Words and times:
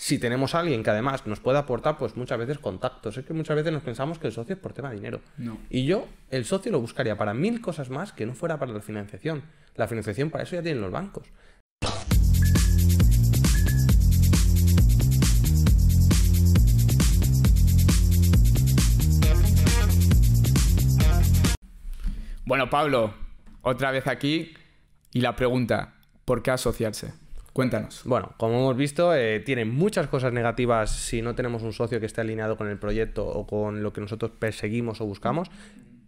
Si 0.00 0.20
tenemos 0.20 0.54
a 0.54 0.60
alguien 0.60 0.84
que 0.84 0.90
además 0.90 1.26
nos 1.26 1.40
puede 1.40 1.58
aportar, 1.58 1.98
pues 1.98 2.16
muchas 2.16 2.38
veces 2.38 2.60
contactos. 2.60 3.18
Es 3.18 3.24
que 3.24 3.34
muchas 3.34 3.56
veces 3.56 3.72
nos 3.72 3.82
pensamos 3.82 4.20
que 4.20 4.28
el 4.28 4.32
socio 4.32 4.54
es 4.54 4.60
por 4.60 4.72
tema 4.72 4.90
de 4.90 4.94
dinero. 4.94 5.20
No. 5.36 5.58
Y 5.68 5.86
yo, 5.86 6.06
el 6.30 6.44
socio 6.44 6.70
lo 6.70 6.80
buscaría 6.80 7.18
para 7.18 7.34
mil 7.34 7.60
cosas 7.60 7.90
más 7.90 8.12
que 8.12 8.24
no 8.24 8.34
fuera 8.34 8.60
para 8.60 8.72
la 8.72 8.80
financiación. 8.80 9.42
La 9.74 9.88
financiación 9.88 10.30
para 10.30 10.44
eso 10.44 10.54
ya 10.54 10.62
tienen 10.62 10.80
los 10.80 10.92
bancos. 10.92 11.26
Bueno, 22.44 22.70
Pablo, 22.70 23.14
otra 23.62 23.90
vez 23.90 24.06
aquí 24.06 24.54
y 25.12 25.22
la 25.22 25.34
pregunta, 25.34 25.96
¿por 26.24 26.44
qué 26.44 26.52
asociarse? 26.52 27.27
Cuéntanos. 27.52 28.02
Bueno, 28.04 28.34
como 28.36 28.58
hemos 28.58 28.76
visto, 28.76 29.14
eh, 29.14 29.40
tiene 29.40 29.64
muchas 29.64 30.06
cosas 30.06 30.32
negativas 30.32 30.90
si 30.90 31.22
no 31.22 31.34
tenemos 31.34 31.62
un 31.62 31.72
socio 31.72 31.98
que 31.98 32.06
esté 32.06 32.20
alineado 32.20 32.56
con 32.56 32.68
el 32.68 32.78
proyecto 32.78 33.26
o 33.26 33.46
con 33.46 33.82
lo 33.82 33.92
que 33.92 34.00
nosotros 34.00 34.32
perseguimos 34.38 35.00
o 35.00 35.06
buscamos. 35.06 35.50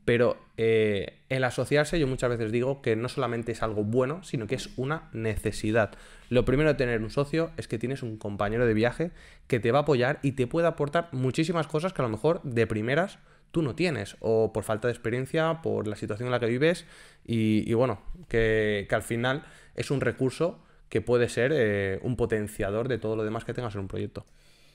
Pero 0.05 0.39
eh, 0.57 1.21
el 1.29 1.45
asociarse, 1.45 1.99
yo 1.99 2.07
muchas 2.07 2.31
veces 2.31 2.51
digo 2.51 2.83
que 2.83 2.97
no 2.97 3.09
solamente 3.09 3.53
es 3.53 3.63
algo 3.63 3.85
bueno, 3.85 4.23
sino 4.23 4.47
que 4.47 4.55
es 4.55 4.71
una 4.77 5.09
necesidad. 5.13 5.93
Lo 6.31 6.45
primero 6.45 6.71
de 6.71 6.75
tener 6.75 7.03
un 7.03 7.11
socio 7.11 7.51
es 7.57 7.69
que 7.69 7.79
tienes 7.79 8.03
un 8.03 8.17
compañero 8.17 8.67
de 8.67 8.75
viaje 8.75 9.11
que 9.47 9.61
te 9.61 9.73
va 9.73 9.81
a 9.81 9.83
apoyar 9.83 10.19
y 10.23 10.33
te 10.33 10.47
puede 10.47 10.67
aportar 10.67 11.09
muchísimas 11.13 11.67
cosas 11.67 11.93
que 11.93 12.03
a 12.03 12.05
lo 12.05 12.09
mejor 12.09 12.43
de 12.43 12.67
primeras 12.67 13.19
tú 13.51 13.63
no 13.63 13.75
tienes, 13.75 14.17
o 14.21 14.53
por 14.53 14.65
falta 14.65 14.89
de 14.89 14.93
experiencia, 14.93 15.61
por 15.63 15.87
la 15.87 15.97
situación 15.97 16.29
en 16.29 16.33
la 16.33 16.41
que 16.41 16.47
vives, 16.47 16.87
y, 17.27 17.69
y 17.71 17.75
bueno, 17.75 18.01
que, 18.29 18.87
que, 18.89 18.95
al 18.95 19.03
final 19.03 19.45
es 19.75 19.91
un 19.91 20.01
recurso 20.01 20.61
que 20.91 21.01
puede 21.01 21.31
ser 21.31 21.53
eh, 21.55 21.99
un 22.03 22.17
potenciador 22.17 22.89
de 22.89 22.99
todo 22.99 23.17
lo 23.17 23.25
demás 23.25 23.45
que 23.45 23.55
tengas 23.55 23.75
en 23.75 23.81
un 23.81 23.89
proyecto. 23.89 24.27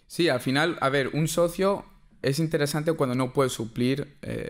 Sí, 0.07 0.29
al 0.29 0.39
final, 0.39 0.77
a 0.81 0.89
ver, 0.89 1.09
un 1.13 1.27
socio 1.27 1.85
es 2.23 2.39
interesante 2.39 2.93
cuando 2.93 3.15
no 3.15 3.33
puede 3.33 3.49
suplir 3.49 4.15
eh, 4.23 4.49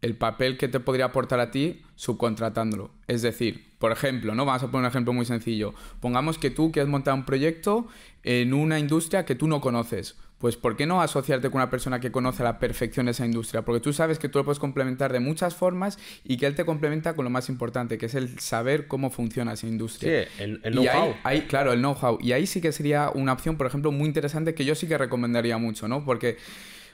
el 0.00 0.16
papel 0.16 0.56
que 0.56 0.68
te 0.68 0.80
podría 0.80 1.06
aportar 1.06 1.40
a 1.40 1.50
ti 1.50 1.82
subcontratándolo. 1.96 2.90
Es 3.06 3.20
decir, 3.22 3.72
por 3.78 3.92
ejemplo, 3.92 4.34
¿no? 4.34 4.44
Vamos 4.44 4.62
a 4.62 4.70
poner 4.70 4.84
un 4.84 4.90
ejemplo 4.90 5.12
muy 5.12 5.26
sencillo. 5.26 5.74
Pongamos 6.00 6.38
que 6.38 6.50
tú 6.50 6.72
quieres 6.72 6.88
montar 6.88 7.14
un 7.14 7.24
proyecto 7.24 7.88
en 8.22 8.54
una 8.54 8.78
industria 8.78 9.24
que 9.24 9.34
tú 9.34 9.48
no 9.48 9.60
conoces. 9.60 10.16
Pues 10.42 10.56
¿por 10.56 10.74
qué 10.74 10.86
no 10.86 11.00
asociarte 11.00 11.50
con 11.50 11.60
una 11.60 11.70
persona 11.70 12.00
que 12.00 12.10
conoce 12.10 12.42
a 12.42 12.46
la 12.46 12.58
perfección 12.58 13.06
esa 13.08 13.24
industria? 13.24 13.62
Porque 13.62 13.78
tú 13.78 13.92
sabes 13.92 14.18
que 14.18 14.28
tú 14.28 14.40
lo 14.40 14.44
puedes 14.44 14.58
complementar 14.58 15.12
de 15.12 15.20
muchas 15.20 15.54
formas 15.54 16.00
y 16.24 16.36
que 16.36 16.46
él 16.46 16.56
te 16.56 16.64
complementa 16.64 17.14
con 17.14 17.24
lo 17.24 17.30
más 17.30 17.48
importante, 17.48 17.96
que 17.96 18.06
es 18.06 18.16
el 18.16 18.40
saber 18.40 18.88
cómo 18.88 19.10
funciona 19.10 19.52
esa 19.52 19.68
industria. 19.68 20.24
Sí, 20.24 20.42
el, 20.42 20.60
el 20.64 20.72
know-how. 20.72 21.14
Ahí, 21.22 21.42
claro, 21.42 21.72
el 21.72 21.78
know-how. 21.78 22.18
Y 22.20 22.32
ahí 22.32 22.48
sí 22.48 22.60
que 22.60 22.72
sería 22.72 23.10
una 23.14 23.34
opción, 23.34 23.56
por 23.56 23.68
ejemplo, 23.68 23.92
muy 23.92 24.08
interesante 24.08 24.52
que 24.52 24.64
yo 24.64 24.74
sí 24.74 24.88
que 24.88 24.98
recomendaría 24.98 25.58
mucho, 25.58 25.86
¿no? 25.86 26.04
Porque 26.04 26.38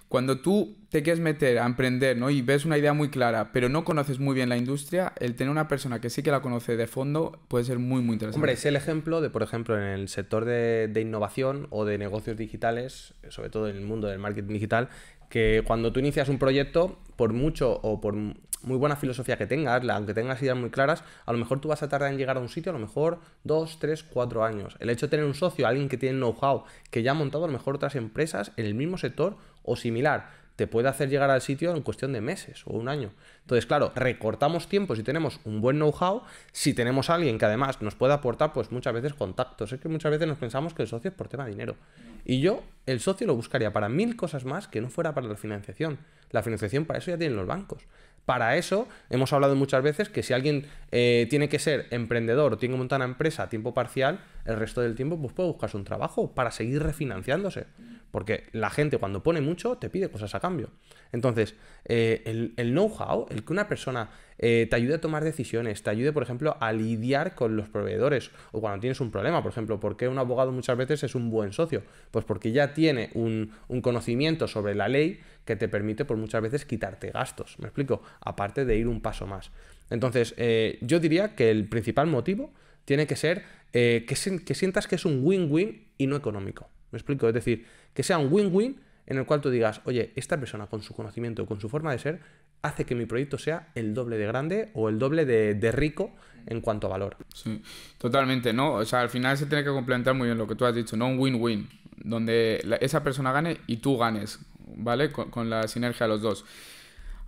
cuando 0.09 0.41
tú 0.41 0.77
te 0.91 1.03
quieres 1.03 1.21
meter 1.21 1.59
a 1.59 1.67
emprender 1.67 2.17
¿no? 2.17 2.31
y 2.31 2.41
ves 2.41 2.65
una 2.65 2.79
idea 2.79 2.95
muy 2.95 3.11
clara, 3.11 3.53
pero 3.53 3.69
no 3.69 3.85
conoces 3.85 4.19
muy 4.19 4.35
bien 4.35 4.49
la 4.49 4.57
industria, 4.57 5.13
el 5.21 5.35
tener 5.35 5.51
una 5.51 5.69
persona 5.69 6.01
que 6.01 6.09
sí 6.09 6.23
que 6.23 6.31
la 6.31 6.41
conoce 6.41 6.77
de 6.77 6.87
fondo 6.87 7.41
puede 7.49 7.65
ser 7.65 7.79
muy, 7.79 8.01
muy 8.01 8.15
interesante. 8.15 8.37
Hombre, 8.37 8.53
es 8.53 8.65
el 8.65 8.77
ejemplo 8.77 9.21
de, 9.21 9.29
por 9.29 9.43
ejemplo, 9.43 9.77
en 9.77 9.85
el 9.85 10.09
sector 10.09 10.47
de, 10.47 10.89
de 10.89 11.01
innovación 11.01 11.67
o 11.71 11.85
de 11.85 11.99
negocios 11.99 12.37
digitales, 12.37 13.15
sobre 13.29 13.51
todo 13.51 13.69
en 13.69 13.77
el 13.77 13.85
mundo 13.85 14.09
del 14.09 14.19
marketing 14.19 14.55
digital, 14.55 14.89
que 15.29 15.63
cuando 15.67 15.93
tú 15.93 16.01
inicias 16.01 16.29
un 16.31 16.39
proyecto, 16.39 16.99
por 17.17 17.33
mucho 17.33 17.81
o 17.83 18.01
por 18.01 18.15
muy 18.15 18.77
buena 18.77 18.97
filosofía 18.97 19.37
que 19.37 19.47
tengas, 19.47 19.83
aunque 19.89 20.15
tengas 20.15 20.43
ideas 20.43 20.57
muy 20.57 20.71
claras, 20.71 21.05
a 21.27 21.33
lo 21.33 21.39
mejor 21.39 21.61
tú 21.61 21.69
vas 21.69 21.83
a 21.83 21.89
tardar 21.89 22.11
en 22.11 22.19
llegar 22.19 22.37
a 22.37 22.41
un 22.41 22.49
sitio, 22.49 22.71
a 22.71 22.73
lo 22.73 22.79
mejor 22.79 23.21
dos, 23.45 23.79
tres, 23.79 24.03
cuatro 24.03 24.45
años. 24.45 24.77
El 24.81 24.91
hecho 24.91 25.07
de 25.07 25.11
tener 25.11 25.27
un 25.27 25.35
socio, 25.35 25.67
alguien 25.67 25.89
que 25.89 25.97
tiene 25.97 26.19
know-how, 26.19 26.65
que 26.91 27.03
ya 27.03 27.13
ha 27.13 27.15
montado 27.15 27.45
a 27.45 27.47
lo 27.47 27.53
mejor 27.53 27.77
otras 27.77 27.95
empresas 27.95 28.53
en 28.57 28.67
el 28.67 28.75
mismo 28.75 28.99
sector 28.99 29.37
o 29.69 29.77
similar, 29.77 30.31
te 30.59 30.67
puede 30.67 30.89
hacer 30.89 31.09
llegar 31.09 31.31
al 31.31 31.41
sitio 31.41 31.77
en 31.77 31.83
cuestión 31.83 32.13
de 32.13 32.21
meses 32.21 32.63
o 32.67 32.73
un 32.73 32.89
año. 32.89 33.13
Entonces, 33.43 33.65
claro, 33.65 33.93
recortamos 33.95 34.69
tiempo 34.69 34.97
si 34.97 35.05
tenemos 35.05 35.39
un 35.45 35.61
buen 35.61 35.77
know-how, 35.77 36.23
si 36.51 36.75
tenemos 36.75 37.11
a 37.11 37.15
alguien 37.15 37.39
que 37.39 37.45
además 37.45 37.81
nos 37.81 37.95
puede 37.95 38.15
aportar, 38.15 38.53
pues 38.53 38.73
muchas 38.73 38.93
veces 38.93 39.15
contactos. 39.15 39.73
Es 39.73 39.81
que 39.81 39.89
muchas 39.89 40.11
veces 40.11 40.27
nos 40.27 40.37
pensamos 40.37 40.75
que 40.75 40.83
el 40.83 40.89
socio 40.89 41.11
es 41.11 41.17
por 41.17 41.29
tema 41.29 41.45
de 41.45 41.53
dinero. 41.53 41.77
Y 42.25 42.41
yo, 42.41 42.65
el 42.87 42.99
socio 42.99 43.25
lo 43.29 43.37
buscaría 43.37 43.73
para 43.73 43.89
mil 43.89 44.17
cosas 44.17 44.45
más 44.45 44.67
que 44.67 44.81
no 44.81 44.91
fuera 44.91 45.15
para 45.15 45.29
la 45.29 45.37
financiación. 45.37 45.99
La 46.33 46.43
financiación 46.43 46.87
para 46.87 46.99
eso 46.99 47.13
ya 47.13 47.19
tienen 47.19 47.37
los 47.37 47.47
bancos. 47.47 47.85
Para 48.29 48.59
eso 48.59 48.87
hemos 49.09 49.33
hablado 49.33 49.57
muchas 49.57 49.83
veces 49.83 50.11
que 50.11 50.23
si 50.23 50.35
alguien 50.35 50.67
eh, 50.93 51.27
tiene 51.31 51.49
que 51.49 51.59
ser 51.59 51.87
emprendedor 51.91 52.53
o 52.53 52.59
tiene 52.59 52.75
que 52.75 52.79
montar 52.79 52.99
una 52.99 53.07
empresa 53.07 53.45
a 53.45 53.49
tiempo 53.49 53.73
parcial, 53.73 54.21
el 54.45 54.57
resto 54.57 54.83
del 54.83 54.95
tiempo 54.95 55.19
pues 55.19 55.33
puede 55.33 55.49
buscarse 55.49 55.79
un 55.79 55.85
trabajo 55.85 56.35
para 56.35 56.51
seguir 56.51 56.83
refinanciándose. 56.83 57.65
Porque 58.11 58.45
la 58.53 58.69
gente 58.69 58.99
cuando 58.99 59.23
pone 59.23 59.41
mucho 59.41 59.79
te 59.79 59.89
pide 59.89 60.11
cosas 60.11 60.35
a 60.35 60.41
cambio. 60.41 60.69
Entonces, 61.11 61.55
eh, 61.87 62.53
el, 62.59 62.73
know-how, 62.73 63.29
el 63.31 63.45
que 63.45 63.53
una 63.53 63.67
persona 63.67 64.11
eh, 64.37 64.67
te 64.69 64.77
ayude 64.77 64.97
a 64.97 65.01
tomar 65.01 65.25
decisiones, 65.25 65.83
te 65.83 65.89
ayude, 65.89 66.13
por 66.13 66.23
ejemplo, 66.23 66.59
a 66.61 66.73
lidiar 66.73 67.35
con 67.35 67.57
los 67.57 67.71
proveedores 67.71 68.31
o 68.53 68.61
cuando 68.61 68.81
tienes 68.81 69.01
un 69.01 69.11
problema, 69.11 69.43
por 69.43 69.53
ejemplo, 69.53 69.81
¿por 69.81 69.97
qué 69.97 70.07
un 70.07 70.19
abogado 70.19 70.53
muchas 70.53 70.77
veces 70.77 71.03
es 71.03 71.15
un 71.15 71.31
buen 71.31 71.55
socio? 71.55 71.83
Pues 72.11 72.27
porque 72.27 72.53
ya 72.53 72.75
tiene 72.75 73.09
un 73.15 73.81
conocimiento 73.81 74.49
sobre 74.49 74.75
la 74.75 74.89
ley 74.89 75.21
que 75.49 75.57
te 75.57 75.67
permite, 75.67 76.05
por 76.05 76.19
muchas 76.19 76.43
veces, 76.43 76.67
quitarte 76.67 77.11
gastos. 77.11 77.59
¿Me 77.59 77.69
explico? 77.69 78.03
Aparte 78.21 78.67
de 78.67 78.77
ir 78.77 78.87
un 78.87 79.01
paso 79.01 79.27
más. 79.27 79.51
Entonces, 79.89 80.35
eh, 80.37 80.77
yo 80.83 81.01
diría 81.01 81.35
que 81.35 81.51
el 81.51 81.67
principal 81.71 82.07
motivo 82.07 82.53
tiene 82.85 83.07
que 83.07 83.17
ser 83.17 83.45
eh, 83.73 84.05
que, 84.07 84.15
sientas 84.15 84.87
que 84.87 84.97
es 84.97 85.07
un 85.07 85.21
win-win 85.23 85.87
y 85.97 86.07
no 86.07 86.17
económico. 86.17 86.69
¿Me 86.91 86.99
explico? 86.99 87.27
Es 87.29 87.33
decir, 87.33 87.65
que 87.95 88.03
sea 88.03 88.19
un 88.19 88.31
win-win 88.31 88.79
en 89.07 89.17
el 89.17 89.25
cual 89.25 89.41
tú 89.41 89.49
digas, 89.49 89.81
oye, 89.87 90.13
esta 90.17 90.39
persona 90.39 90.67
con 90.67 90.83
su 90.83 90.93
conocimiento, 90.93 91.47
con 91.47 91.59
su 91.63 91.71
forma 91.71 91.93
de 91.93 91.99
ser, 91.99 92.21
hace 92.61 92.85
que 92.85 92.95
mi 92.95 93.07
proyecto 93.07 93.39
sea 93.39 93.69
el 93.75 93.95
doble 93.95 94.19
de 94.19 94.27
grande 94.27 94.69
o 94.75 94.91
el 94.91 94.99
doble 94.99 95.25
de, 95.25 95.55
de, 95.55 95.73
rico 95.73 96.15
en 96.45 96.61
cuanto 96.61 96.89
a 96.89 96.91
valor. 96.91 97.17
Sí, 97.33 97.63
totalmente, 97.97 98.53
¿no? 98.53 98.75
O 98.75 98.85
sea, 98.85 99.01
al 99.01 99.09
final 99.09 99.39
se 99.39 99.47
tiene 99.47 99.65
que 99.65 99.71
complementar 99.71 100.13
muy 100.13 100.27
bien 100.27 100.37
lo 100.37 100.47
que 100.47 100.57
tú 100.57 100.67
has 100.67 100.75
dicho, 100.75 100.95
¿no? 100.99 101.09
Un 101.09 101.19
win-win, 101.19 101.71
donde 101.97 102.63
esa 102.83 103.03
persona 103.03 103.33
gane 103.33 103.57
y 103.67 103.79
tú 103.79 103.97
ganes, 103.97 104.41
¿vale? 104.77 105.11
Con, 105.11 105.51
la 105.51 105.67
sinergia 105.69 106.07
de 106.07 106.13
los 106.13 106.23
dos. 106.23 106.45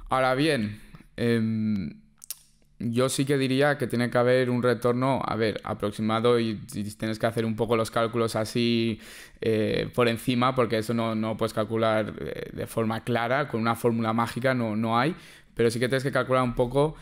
Ahora 0.09 0.35
bien, 0.35 0.81
eh, 1.17 1.91
yo 2.81 3.11
sí 3.11 3.27
que 3.27 3.37
diría 3.37 3.77
que 3.77 3.87
tiene 3.87 4.11
que 4.11 4.17
haber 4.17 4.49
un 4.49 4.63
retorno, 4.63 5.21
a 5.25 5.37
ver, 5.37 5.61
aproximado 5.65 6.41
y, 6.41 6.55
tienes 6.99 7.19
que 7.19 7.27
hacer 7.27 7.45
un 7.45 7.55
poco 7.55 7.77
los 7.77 7.91
cálculos 7.91 8.37
así 8.37 8.99
eh, 9.43 9.91
por 9.95 10.09
encima, 10.09 10.55
porque 10.55 10.79
eso 10.79 10.95
no, 10.95 11.15
no 11.15 11.37
puedes 11.37 11.53
calcular 11.53 12.15
eh, 12.19 12.51
de 12.53 12.67
forma 12.67 13.05
clara, 13.05 13.49
con 13.49 13.61
una 13.61 13.77
fórmula 13.77 14.15
mágica 14.15 14.55
no, 14.55 14.77
no 14.77 14.99
hay, 14.99 15.15
pero 15.55 15.71
sí 15.71 15.79
que 15.79 15.89
tienes 15.89 16.03
que 16.03 16.11
calcular 16.11 16.43
un 16.43 16.55
poco, 16.55 16.97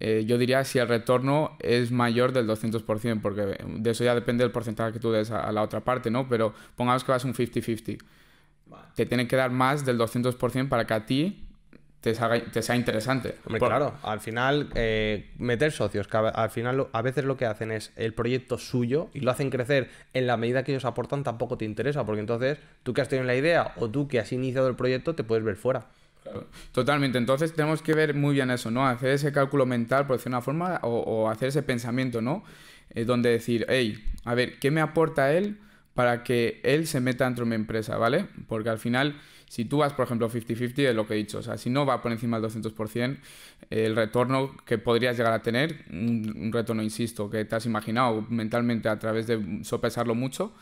eh, 0.00 0.24
yo 0.26 0.38
diría 0.38 0.64
si 0.64 0.78
el 0.78 0.88
retorno 0.88 1.58
es 1.60 1.90
mayor 1.90 2.32
del 2.32 2.46
200%, 2.48 3.20
porque 3.20 3.58
de 3.66 3.90
eso 3.90 4.04
ya 4.04 4.14
depende 4.14 4.44
el 4.44 4.50
porcentaje 4.50 4.94
que 4.94 4.98
tú 4.98 5.12
des 5.12 5.30
a, 5.30 5.40
a 5.40 5.52
la 5.52 5.62
otra 5.62 5.80
parte, 5.80 6.10
¿no? 6.10 6.26
Pero 6.26 6.54
pongamos 6.74 7.04
que 7.04 7.12
vas 7.12 7.24
un 7.24 7.34
50-50. 7.34 7.98
Te 8.94 9.06
tienen 9.06 9.28
que 9.28 9.36
dar 9.36 9.50
más 9.50 9.84
del 9.84 9.98
200% 9.98 10.68
para 10.68 10.86
que 10.86 10.94
a 10.94 11.06
ti 11.06 11.48
te, 12.00 12.14
sea 12.14 12.76
interesante. 12.76 13.36
Hombre, 13.44 13.58
Por... 13.58 13.68
claro, 13.68 13.94
al 14.02 14.20
final 14.20 14.68
eh, 14.74 15.30
meter 15.38 15.72
socios, 15.72 16.06
que 16.06 16.16
a, 16.16 16.20
al 16.28 16.50
final 16.50 16.76
lo, 16.76 16.90
a 16.92 17.02
veces 17.02 17.24
lo 17.24 17.36
que 17.36 17.46
hacen 17.46 17.72
es 17.72 17.92
el 17.96 18.14
proyecto 18.14 18.58
suyo 18.58 19.08
y 19.14 19.20
lo 19.20 19.30
hacen 19.30 19.50
crecer 19.50 19.90
en 20.14 20.26
la 20.26 20.36
medida 20.36 20.62
que 20.62 20.72
ellos 20.72 20.84
aportan 20.84 21.24
tampoco 21.24 21.58
te 21.58 21.64
interesa, 21.64 22.04
porque 22.04 22.20
entonces 22.20 22.58
tú 22.82 22.94
que 22.94 23.00
has 23.00 23.08
tenido 23.08 23.26
la 23.26 23.34
idea 23.34 23.72
o 23.76 23.88
tú 23.88 24.08
que 24.08 24.20
has 24.20 24.32
iniciado 24.32 24.68
el 24.68 24.76
proyecto 24.76 25.14
te 25.14 25.24
puedes 25.24 25.44
ver 25.44 25.56
fuera. 25.56 25.86
Claro. 26.22 26.46
Totalmente, 26.72 27.18
entonces 27.18 27.52
tenemos 27.54 27.82
que 27.82 27.94
ver 27.94 28.14
muy 28.14 28.34
bien 28.34 28.50
eso, 28.50 28.70
¿no? 28.70 28.86
Hacer 28.86 29.10
ese 29.10 29.32
cálculo 29.32 29.66
mental, 29.66 30.06
por 30.06 30.16
decir 30.16 30.30
una 30.30 30.42
forma, 30.42 30.78
o, 30.82 30.88
o 30.88 31.28
hacer 31.30 31.48
ese 31.48 31.62
pensamiento, 31.62 32.20
¿no? 32.20 32.44
Eh, 32.90 33.04
donde 33.04 33.30
decir, 33.30 33.66
hey, 33.68 34.02
a 34.24 34.34
ver, 34.34 34.58
¿qué 34.58 34.70
me 34.70 34.80
aporta 34.80 35.32
él 35.32 35.58
para 35.98 36.22
que 36.22 36.60
él 36.62 36.86
se 36.86 37.00
meta 37.00 37.24
dentro 37.24 37.44
de 37.44 37.48
mi 37.48 37.56
empresa, 37.56 37.96
¿vale? 37.96 38.28
Porque 38.46 38.68
al 38.68 38.78
final 38.78 39.16
si 39.48 39.64
tú 39.64 39.78
vas, 39.78 39.94
por 39.94 40.04
ejemplo, 40.04 40.30
50-50, 40.30 40.78
es 40.78 40.94
lo 40.94 41.08
que 41.08 41.14
he 41.14 41.16
dicho, 41.16 41.38
o 41.38 41.42
sea, 41.42 41.58
si 41.58 41.70
no 41.70 41.84
va 41.84 42.00
por 42.00 42.12
encima 42.12 42.38
del 42.38 42.48
200%, 42.48 43.16
el 43.70 43.96
retorno 43.96 44.56
que 44.64 44.78
podrías 44.78 45.16
llegar 45.16 45.32
a 45.32 45.42
tener, 45.42 45.86
un, 45.90 46.36
un 46.40 46.52
retorno, 46.52 46.84
insisto, 46.84 47.28
que 47.28 47.44
te 47.44 47.56
has 47.56 47.66
imaginado 47.66 48.24
mentalmente 48.28 48.88
a 48.88 48.96
través 49.00 49.26
de 49.26 49.64
sopesarlo 49.64 50.14
mucho, 50.14 50.52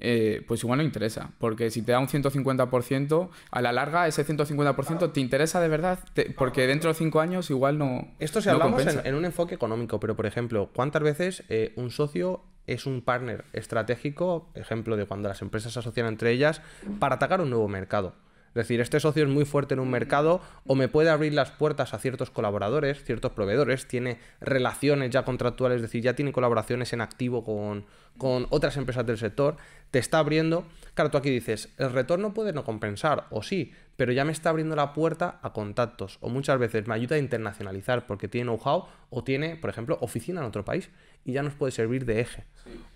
eh, 0.00 0.42
pues 0.48 0.64
igual 0.64 0.78
no 0.78 0.82
interesa. 0.82 1.30
Porque 1.38 1.70
si 1.70 1.82
te 1.82 1.92
da 1.92 2.00
un 2.00 2.08
150%, 2.08 3.28
a 3.52 3.62
la 3.62 3.70
larga 3.70 4.08
ese 4.08 4.26
150% 4.26 5.12
te 5.12 5.20
interesa 5.20 5.60
de 5.60 5.68
verdad, 5.68 6.00
te, 6.12 6.30
porque 6.30 6.66
dentro 6.66 6.90
de 6.90 6.94
5 6.94 7.20
años 7.20 7.50
igual 7.50 7.78
no. 7.78 8.08
Esto 8.18 8.40
si 8.40 8.48
no 8.48 8.54
hablamos 8.54 8.84
en, 8.84 9.06
en, 9.06 9.14
un 9.14 9.24
enfoque 9.26 9.54
económico, 9.54 10.00
pero 10.00 10.16
por 10.16 10.26
ejemplo, 10.26 10.70
¿cuántas 10.74 11.04
veces 11.04 11.44
eh, 11.50 11.72
un 11.76 11.92
socio 11.92 12.42
es 12.66 12.86
un 12.86 13.02
partner 13.02 13.44
estratégico, 13.52 14.50
ejemplo 14.54 14.96
de 14.96 15.06
cuando 15.06 15.28
las 15.28 15.42
empresas 15.42 15.72
se 15.72 15.78
asocian 15.78 16.06
entre 16.06 16.30
ellas, 16.30 16.62
para 16.98 17.16
atacar 17.16 17.40
un 17.40 17.50
nuevo 17.50 17.68
mercado? 17.68 18.14
Es 18.54 18.54
decir, 18.54 18.82
este 18.82 19.00
socio 19.00 19.22
es 19.22 19.30
muy 19.30 19.46
fuerte 19.46 19.72
en 19.72 19.80
un 19.80 19.88
mercado 19.88 20.42
o 20.66 20.74
me 20.74 20.86
puede 20.86 21.08
abrir 21.08 21.32
las 21.32 21.50
puertas 21.50 21.94
a 21.94 21.98
ciertos 21.98 22.28
colaboradores, 22.28 23.02
ciertos 23.02 23.32
proveedores, 23.32 23.88
tiene 23.88 24.18
relaciones 24.42 25.08
ya 25.08 25.24
contractuales, 25.24 25.76
es 25.76 25.82
decir, 25.82 26.02
ya 26.02 26.14
tiene 26.14 26.32
colaboraciones 26.32 26.92
en 26.92 27.00
activo 27.00 27.44
con, 27.44 27.86
con 28.18 28.46
otras 28.50 28.76
empresas 28.76 29.06
del 29.06 29.16
sector, 29.16 29.56
te 29.90 29.98
está 29.98 30.18
abriendo. 30.18 30.66
Claro, 30.92 31.10
tú 31.10 31.16
aquí 31.16 31.30
dices, 31.30 31.70
el 31.78 31.92
retorno 31.92 32.34
puede 32.34 32.52
no 32.52 32.62
compensar, 32.62 33.24
o 33.30 33.42
sí, 33.42 33.72
pero 33.96 34.12
ya 34.12 34.26
me 34.26 34.32
está 34.32 34.50
abriendo 34.50 34.76
la 34.76 34.92
puerta 34.92 35.38
a 35.40 35.54
contactos, 35.54 36.18
o 36.20 36.28
muchas 36.28 36.58
veces 36.58 36.86
me 36.86 36.94
ayuda 36.94 37.16
a 37.16 37.20
internacionalizar 37.20 38.06
porque 38.06 38.28
tiene 38.28 38.50
know-how 38.50 38.84
o 39.08 39.24
tiene, 39.24 39.56
por 39.56 39.70
ejemplo, 39.70 39.96
oficina 40.02 40.40
en 40.40 40.46
otro 40.46 40.62
país 40.62 40.90
y 41.24 41.32
ya 41.32 41.42
nos 41.42 41.54
puede 41.54 41.72
servir 41.72 42.04
de 42.04 42.20
eje. 42.20 42.44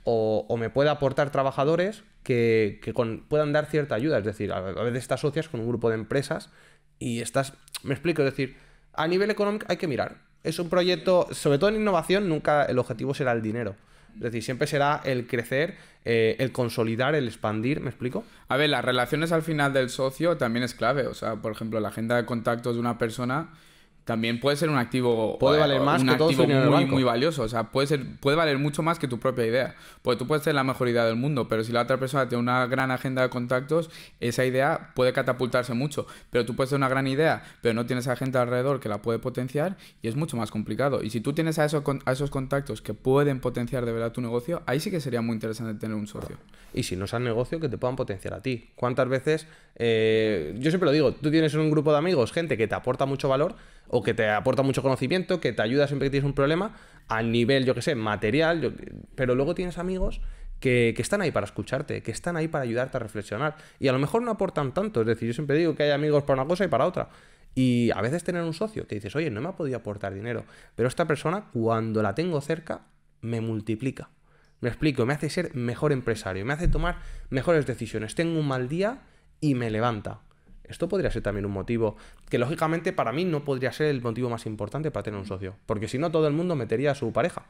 O, 0.04 0.56
me 0.58 0.70
puede 0.70 0.90
aportar 0.90 1.30
trabajadores 1.30 2.04
que, 2.22 2.80
puedan 3.28 3.52
dar 3.52 3.66
cierta 3.66 3.94
ayuda, 3.94 4.18
es 4.18 4.24
decir, 4.24 4.52
a 4.52 4.60
veces 4.60 5.02
estás 5.02 5.20
asocias 5.20 5.48
con 5.48 5.60
un 5.60 5.68
grupo 5.68 5.88
de 5.88 5.96
empresas 5.96 6.50
y 6.98 7.20
estás, 7.20 7.54
me 7.82 7.94
explico, 7.94 8.22
es 8.22 8.30
decir, 8.30 8.56
a 8.92 9.06
nivel 9.08 9.30
económico 9.30 9.66
hay 9.68 9.76
que 9.76 9.88
mirar. 9.88 10.18
Es 10.44 10.58
un 10.58 10.68
proyecto, 10.68 11.26
sobre 11.32 11.58
todo 11.58 11.70
en 11.70 11.76
innovación, 11.76 12.28
nunca 12.28 12.64
el 12.64 12.78
objetivo 12.78 13.14
será 13.14 13.32
el 13.32 13.42
dinero 13.42 13.74
es 14.16 14.22
decir, 14.22 14.42
siempre 14.42 14.66
será 14.66 15.02
el 15.04 15.26
crecer, 15.26 15.76
eh, 16.04 16.36
el 16.38 16.50
consolidar, 16.50 17.14
el 17.14 17.26
expandir, 17.26 17.80
¿me 17.80 17.90
explico? 17.90 18.24
A 18.48 18.56
ver, 18.56 18.70
las 18.70 18.84
relaciones 18.84 19.30
al 19.30 19.42
final 19.42 19.72
del 19.72 19.90
socio 19.90 20.36
también 20.36 20.64
es 20.64 20.74
clave. 20.74 21.06
O 21.06 21.14
sea, 21.14 21.36
por 21.36 21.52
ejemplo, 21.52 21.80
la 21.80 21.88
agenda 21.88 22.16
de 22.16 22.24
contactos 22.24 22.74
de 22.74 22.80
una 22.80 22.96
persona 22.96 23.50
también 24.06 24.38
puede 24.38 24.56
ser 24.56 24.70
un 24.70 24.78
activo 24.78 25.36
puede 25.36 25.58
valer 25.58 25.80
más 25.80 26.00
un 26.00 26.08
que 26.08 26.14
todo 26.14 26.30
activo 26.30 26.46
muy, 26.46 26.86
muy 26.86 27.02
valioso. 27.02 27.42
O 27.42 27.48
sea 27.48 27.64
puede 27.64 27.88
ser 27.88 28.06
puede 28.20 28.36
valer 28.36 28.56
mucho 28.56 28.80
más 28.80 29.00
que 29.00 29.08
tu 29.08 29.18
propia 29.18 29.44
idea 29.44 29.74
porque 30.02 30.16
tú 30.16 30.28
puedes 30.28 30.44
tener 30.44 30.54
la 30.54 30.62
mejor 30.62 30.88
idea 30.88 31.04
del 31.04 31.16
mundo 31.16 31.48
pero 31.48 31.64
si 31.64 31.72
la 31.72 31.82
otra 31.82 31.98
persona 31.98 32.28
tiene 32.28 32.40
una 32.40 32.66
gran 32.68 32.92
agenda 32.92 33.22
de 33.22 33.30
contactos 33.30 33.90
esa 34.20 34.44
idea 34.44 34.92
puede 34.94 35.12
catapultarse 35.12 35.74
mucho. 35.74 36.06
Pero 36.30 36.46
tú 36.46 36.54
puedes 36.54 36.70
tener 36.70 36.78
una 36.78 36.88
gran 36.88 37.08
idea 37.08 37.42
pero 37.62 37.74
no 37.74 37.84
tienes 37.84 38.06
agenda 38.06 38.42
alrededor 38.42 38.78
que 38.78 38.88
la 38.88 39.02
puede 39.02 39.18
potenciar 39.18 39.76
y 40.02 40.06
es 40.06 40.14
mucho 40.14 40.36
más 40.36 40.52
complicado. 40.52 41.02
Y 41.02 41.10
si 41.10 41.20
tú 41.20 41.32
tienes 41.32 41.58
a 41.58 41.64
esos 41.64 41.82
a 42.04 42.12
esos 42.12 42.30
contactos 42.30 42.82
que 42.82 42.94
pueden 42.94 43.40
potenciar 43.40 43.84
de 43.84 43.92
verdad 43.92 44.12
tu 44.12 44.20
negocio 44.20 44.62
ahí 44.66 44.78
sí 44.78 44.92
que 44.92 45.00
sería 45.00 45.20
muy 45.20 45.34
interesante 45.34 45.74
tener 45.80 45.96
un 45.96 46.06
socio. 46.06 46.36
Y 46.72 46.84
si 46.84 46.94
no 46.94 47.06
es 47.06 47.14
al 47.14 47.24
negocio 47.24 47.58
que 47.58 47.68
te 47.68 47.76
puedan 47.76 47.96
potenciar 47.96 48.34
a 48.34 48.40
ti. 48.40 48.70
Cuántas 48.76 49.08
veces 49.08 49.48
eh, 49.74 50.54
yo 50.58 50.70
siempre 50.70 50.86
lo 50.86 50.92
digo 50.92 51.12
tú 51.12 51.28
tienes 51.32 51.54
un 51.54 51.72
grupo 51.72 51.90
de 51.90 51.98
amigos 51.98 52.30
gente 52.30 52.56
que 52.56 52.68
te 52.68 52.76
aporta 52.76 53.04
mucho 53.04 53.28
valor 53.28 53.56
o 53.88 54.02
que 54.02 54.14
te 54.14 54.28
aporta 54.28 54.62
mucho 54.62 54.82
conocimiento, 54.82 55.40
que 55.40 55.52
te 55.52 55.62
ayuda 55.62 55.86
siempre 55.86 56.06
que 56.06 56.10
tienes 56.10 56.26
un 56.26 56.34
problema, 56.34 56.74
al 57.08 57.30
nivel, 57.30 57.64
yo 57.64 57.74
que 57.74 57.82
sé, 57.82 57.94
material, 57.94 58.74
pero 59.14 59.34
luego 59.34 59.54
tienes 59.54 59.78
amigos 59.78 60.20
que, 60.60 60.94
están 60.98 61.20
ahí 61.20 61.30
para 61.30 61.46
escucharte, 61.46 62.02
que 62.02 62.10
están 62.10 62.36
ahí 62.36 62.48
para 62.48 62.64
ayudarte 62.64 62.96
a 62.96 63.00
reflexionar. 63.00 63.56
Y 63.78 63.88
a 63.88 63.92
lo 63.92 63.98
mejor 63.98 64.22
no 64.22 64.30
aportan 64.30 64.72
tanto, 64.74 65.00
es 65.02 65.06
decir, 65.06 65.28
yo 65.28 65.34
siempre 65.34 65.56
digo 65.56 65.74
que 65.74 65.84
hay 65.84 65.90
amigos 65.90 66.24
para 66.24 66.40
una 66.40 66.48
cosa 66.48 66.64
y 66.64 66.68
para 66.68 66.86
otra. 66.86 67.08
Y 67.54 67.90
a 67.92 68.00
veces 68.02 68.24
tener 68.24 68.42
un 68.42 68.52
socio 68.52 68.86
que 68.86 68.96
dices, 68.96 69.14
oye, 69.16 69.30
no 69.30 69.40
me 69.40 69.48
ha 69.48 69.56
podido 69.56 69.78
aportar 69.78 70.12
dinero, 70.14 70.44
pero 70.74 70.88
esta 70.88 71.06
persona 71.06 71.46
cuando 71.52 72.02
la 72.02 72.14
tengo 72.14 72.40
cerca 72.40 72.82
me 73.20 73.40
multiplica. 73.40 74.10
Me 74.60 74.68
explico, 74.68 75.04
me 75.06 75.14
hace 75.14 75.30
ser 75.30 75.54
mejor 75.54 75.92
empresario, 75.92 76.44
me 76.44 76.54
hace 76.54 76.68
tomar 76.68 76.98
mejores 77.28 77.66
decisiones. 77.66 78.14
Tengo 78.14 78.40
un 78.40 78.48
mal 78.48 78.68
día 78.68 79.02
y 79.40 79.54
me 79.54 79.70
levanta. 79.70 80.20
Esto 80.68 80.88
podría 80.88 81.10
ser 81.10 81.22
también 81.22 81.46
un 81.46 81.52
motivo 81.52 81.96
que 82.28 82.38
lógicamente 82.38 82.92
para 82.92 83.12
mí 83.12 83.24
no 83.24 83.44
podría 83.44 83.72
ser 83.72 83.86
el 83.88 84.02
motivo 84.02 84.30
más 84.30 84.46
importante 84.46 84.90
para 84.90 85.04
tener 85.04 85.18
un 85.18 85.26
socio, 85.26 85.56
porque 85.66 85.88
si 85.88 85.98
no 85.98 86.10
todo 86.10 86.26
el 86.26 86.32
mundo 86.32 86.56
metería 86.56 86.92
a 86.92 86.94
su 86.94 87.12
pareja, 87.12 87.46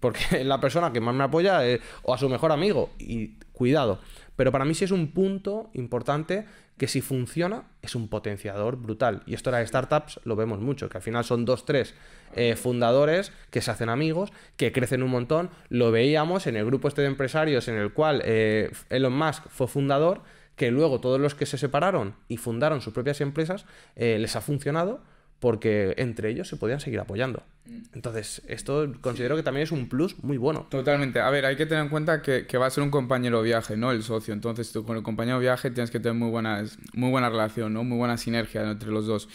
porque 0.00 0.44
la 0.44 0.60
persona 0.60 0.92
que 0.92 1.00
más 1.00 1.14
me 1.14 1.24
apoya 1.24 1.64
es, 1.66 1.80
o 2.02 2.14
a 2.14 2.18
su 2.18 2.28
mejor 2.28 2.52
amigo 2.52 2.90
y 2.98 3.34
cuidado, 3.52 4.00
pero 4.36 4.52
para 4.52 4.64
mí 4.64 4.74
sí 4.74 4.84
es 4.84 4.90
un 4.90 5.08
punto 5.12 5.70
importante 5.72 6.44
que 6.76 6.88
si 6.88 7.00
funciona 7.00 7.64
es 7.80 7.94
un 7.94 8.08
potenciador 8.08 8.76
brutal. 8.76 9.22
Y 9.26 9.34
esto 9.34 9.50
en 9.50 9.56
las 9.56 9.68
startups 9.68 10.20
lo 10.24 10.36
vemos 10.36 10.60
mucho, 10.60 10.88
que 10.88 10.98
al 10.98 11.02
final 11.02 11.24
son 11.24 11.44
dos, 11.46 11.64
tres 11.64 11.94
eh, 12.34 12.54
fundadores 12.54 13.32
que 13.50 13.62
se 13.62 13.70
hacen 13.70 13.88
amigos, 13.88 14.30
que 14.56 14.72
crecen 14.72 15.02
un 15.02 15.10
montón, 15.10 15.48
lo 15.70 15.90
veíamos 15.90 16.46
en 16.46 16.56
el 16.56 16.66
grupo 16.66 16.88
este 16.88 17.00
de 17.00 17.08
empresarios 17.08 17.68
en 17.68 17.76
el 17.76 17.92
cual 17.92 18.22
eh, 18.24 18.70
Elon 18.90 19.16
Musk 19.16 19.48
fue 19.48 19.68
fundador 19.68 20.22
que 20.56 20.70
luego 20.70 21.00
todos 21.00 21.20
los 21.20 21.34
que 21.34 21.46
se 21.46 21.58
separaron 21.58 22.14
y 22.28 22.38
fundaron 22.38 22.80
sus 22.80 22.92
propias 22.92 23.20
empresas 23.20 23.66
eh, 23.94 24.18
les 24.18 24.34
ha 24.36 24.40
funcionado 24.40 25.00
porque 25.38 25.94
entre 25.98 26.30
ellos 26.30 26.48
se 26.48 26.56
podían 26.56 26.80
seguir 26.80 26.98
apoyando. 26.98 27.42
Mm. 27.66 27.82
Entonces, 27.92 28.42
esto 28.48 28.90
considero 29.02 29.36
que 29.36 29.42
también 29.42 29.64
es 29.64 29.70
un 29.70 29.88
plus 29.88 30.22
muy 30.22 30.38
bueno. 30.38 30.66
Totalmente. 30.70 31.20
A 31.20 31.28
ver, 31.28 31.44
hay 31.44 31.56
que 31.56 31.66
tener 31.66 31.84
en 31.84 31.90
cuenta 31.90 32.22
que, 32.22 32.46
va 32.56 32.66
a 32.66 32.70
ser 32.70 32.82
un 32.82 32.90
compañero 32.90 33.42
de 33.42 33.44
viaje, 33.44 33.76
¿no? 33.76 33.92
El 33.92 34.02
socio. 34.02 34.32
Entonces, 34.32 34.72
tú 34.72 34.84
con 34.84 34.96
el 34.96 35.02
compañero 35.02 35.36
de 35.36 35.42
viaje 35.42 35.70
tienes 35.70 35.90
que 35.90 36.00
tener 36.00 36.14
muy, 36.14 36.30
buenas, 36.30 36.78
muy 36.94 37.10
buena 37.10 37.28
relación, 37.28 37.74
¿no? 37.74 37.84
Muy 37.84 37.98
buena 37.98 38.16
sinergia 38.16 38.68
entre 38.70 38.90
los 38.90 39.06
dos. 39.06 39.28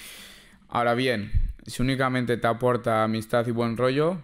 Ahora 0.70 0.96
bien, 0.96 1.32
si 1.68 1.84
únicamente 1.84 2.38
te 2.38 2.48
aporta 2.48 3.04
amistad 3.04 3.46
y 3.46 3.52
buen 3.52 3.78
rollo, 3.78 4.18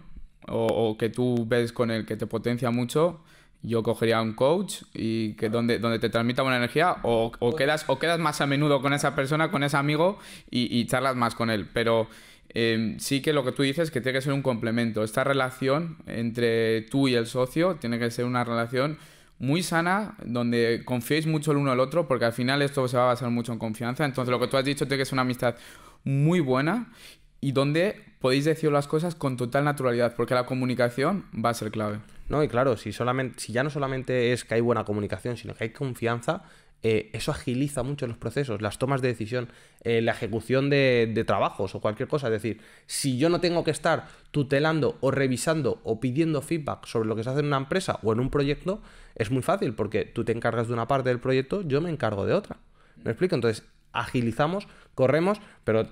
o, 0.48 0.66
o 0.66 0.98
que 0.98 1.10
tú 1.10 1.46
ves 1.46 1.72
con 1.72 1.90
él 1.90 2.06
que 2.06 2.16
te 2.16 2.26
potencia 2.26 2.70
mucho, 2.70 3.20
yo 3.62 3.82
cogería 3.82 4.22
un 4.22 4.34
coach 4.34 4.82
y 4.94 5.34
que 5.34 5.48
donde, 5.48 5.78
donde 5.78 5.98
te 5.98 6.08
transmita 6.08 6.42
buena 6.42 6.58
energía 6.58 6.96
o, 7.02 7.32
o, 7.38 7.56
quedas, 7.56 7.84
o 7.88 7.98
quedas 7.98 8.18
más 8.20 8.40
a 8.40 8.46
menudo 8.46 8.80
con 8.80 8.92
esa 8.92 9.14
persona, 9.14 9.50
con 9.50 9.62
ese 9.62 9.76
amigo 9.76 10.18
y, 10.50 10.84
charlas 10.86 11.16
más 11.16 11.34
con 11.34 11.50
él. 11.50 11.68
Pero 11.72 12.08
em, 12.50 12.98
sí 12.98 13.20
que 13.20 13.32
lo 13.32 13.44
que 13.44 13.52
tú 13.52 13.62
dices 13.62 13.90
que 13.90 14.00
tiene 14.00 14.18
que 14.18 14.22
ser 14.22 14.32
un 14.32 14.42
complemento. 14.42 15.02
Esta 15.02 15.24
relación 15.24 15.98
entre 16.06 16.82
tú 16.82 17.08
y 17.08 17.14
el 17.14 17.26
socio 17.26 17.76
tiene 17.76 17.98
que 17.98 18.10
ser 18.10 18.24
una 18.24 18.44
relación 18.44 18.98
muy 19.40 19.62
sana, 19.62 20.16
donde 20.24 20.82
confiéis 20.84 21.26
mucho 21.26 21.52
el 21.52 21.58
uno 21.58 21.70
al 21.70 21.80
otro, 21.80 22.08
porque 22.08 22.24
al 22.24 22.32
final 22.32 22.62
esto 22.62 22.86
se 22.88 22.96
va 22.96 23.04
a 23.04 23.06
basar 23.06 23.30
mucho 23.30 23.52
en 23.52 23.58
confianza. 23.58 24.04
Entonces 24.04 24.30
lo 24.30 24.40
que 24.40 24.48
tú 24.48 24.56
has 24.56 24.64
dicho 24.64 24.86
tiene 24.86 25.00
que 25.00 25.04
ser 25.04 25.14
una 25.14 25.22
amistad 25.22 25.56
muy 26.04 26.40
buena 26.40 26.92
y 27.40 27.52
donde 27.52 28.04
podéis 28.20 28.44
decir 28.44 28.70
las 28.72 28.88
cosas 28.88 29.14
con 29.14 29.36
total 29.36 29.64
naturalidad, 29.64 30.14
porque 30.16 30.34
la 30.34 30.46
comunicación 30.46 31.24
va 31.34 31.50
a 31.50 31.54
ser 31.54 31.70
clave. 31.70 32.00
No, 32.28 32.42
y 32.42 32.48
claro, 32.48 32.76
si, 32.76 32.92
solamente, 32.92 33.40
si 33.40 33.52
ya 33.52 33.62
no 33.62 33.70
solamente 33.70 34.32
es 34.32 34.44
que 34.44 34.54
hay 34.54 34.60
buena 34.60 34.84
comunicación, 34.84 35.36
sino 35.36 35.54
que 35.54 35.64
hay 35.64 35.70
confianza, 35.70 36.42
eh, 36.82 37.10
eso 37.12 37.32
agiliza 37.32 37.82
mucho 37.82 38.06
los 38.06 38.18
procesos, 38.18 38.62
las 38.62 38.78
tomas 38.78 39.02
de 39.02 39.08
decisión, 39.08 39.48
eh, 39.82 40.00
la 40.00 40.12
ejecución 40.12 40.70
de, 40.70 41.10
de, 41.12 41.24
trabajos 41.24 41.74
o 41.74 41.80
cualquier 41.80 42.08
cosa. 42.08 42.28
Es 42.28 42.34
decir, 42.34 42.60
si 42.86 43.18
yo 43.18 43.30
no 43.30 43.40
tengo 43.40 43.64
que 43.64 43.72
estar 43.72 44.06
tutelando 44.30 44.96
o 45.00 45.10
revisando 45.10 45.80
o 45.82 45.98
pidiendo 45.98 46.40
feedback 46.40 46.86
sobre 46.86 47.08
lo 47.08 47.16
que 47.16 47.24
se 47.24 47.30
hace 47.30 47.40
en 47.40 47.46
una 47.46 47.56
empresa 47.56 47.98
o 48.02 48.12
en 48.12 48.20
un 48.20 48.30
proyecto, 48.30 48.80
es 49.16 49.30
muy 49.30 49.42
fácil 49.42 49.74
porque 49.74 50.04
tú 50.04 50.24
te 50.24 50.32
encargas 50.32 50.68
de 50.68 50.74
una 50.74 50.86
parte 50.86 51.08
del 51.08 51.18
proyecto, 51.18 51.62
yo 51.62 51.80
me 51.80 51.90
encargo 51.90 52.26
de 52.26 52.34
otra. 52.34 52.58
¿Me 53.02 53.10
explico? 53.10 53.34
Entonces, 53.34 53.64
agilizamos, 53.92 54.68
corremos, 54.94 55.40
pero 55.64 55.86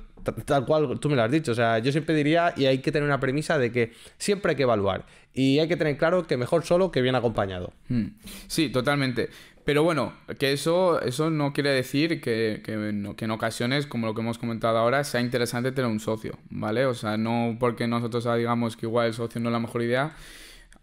tal 0.45 0.67
cual 0.67 0.99
tú 0.99 1.09
me 1.09 1.17
lo 1.17 1.23
has 1.23 1.31
dicho. 1.31 1.53
O 1.53 1.55
sea, 1.55 1.79
yo 1.79 1.93
siempre 1.93 2.15
diría, 2.15 2.53
y 2.57 2.67
hay 2.67 2.79
que 2.79 2.93
tener 2.93 3.07
una 3.07 3.21
premisa 3.21 3.59
de 3.59 3.73
que 3.73 3.93
siempre 4.19 4.51
hay 4.51 4.57
que 4.57 4.65
evaluar. 4.65 5.07
Y 5.33 5.59
hay 5.59 5.69
que 5.69 5.77
tener 5.77 5.97
claro 5.97 6.27
que 6.27 6.37
mejor 6.37 6.65
solo 6.65 6.91
que 6.91 7.03
bien 7.03 7.15
acompañado. 7.15 7.73
Hmm. 7.89 8.07
Sí, 8.47 8.71
totalmente. 8.71 9.29
Pero 9.67 9.83
bueno, 9.83 10.13
que 10.39 10.53
eso, 10.53 11.01
eso 11.03 11.29
no 11.29 11.53
quiere 11.53 11.71
decir 11.71 12.21
que, 12.21 12.63
que, 12.65 12.73
en 12.73 13.31
ocasiones, 13.33 13.87
como 13.87 14.07
lo 14.07 14.15
que 14.15 14.21
hemos 14.21 14.39
comentado 14.39 14.79
ahora, 14.79 15.03
sea 15.03 15.21
interesante 15.21 15.73
tener 15.73 15.91
un 15.91 15.99
socio, 15.99 16.39
¿vale? 16.51 16.87
O 16.87 16.95
sea, 16.95 17.17
no 17.17 17.57
porque 17.59 17.89
nosotros 17.89 18.25
digamos 18.37 18.77
que 18.77 18.87
igual 18.87 19.09
el 19.09 19.15
socio 19.15 19.41
no 19.41 19.49
es 19.49 19.53
la 19.53 19.59
mejor 19.59 19.83
idea, 19.83 20.15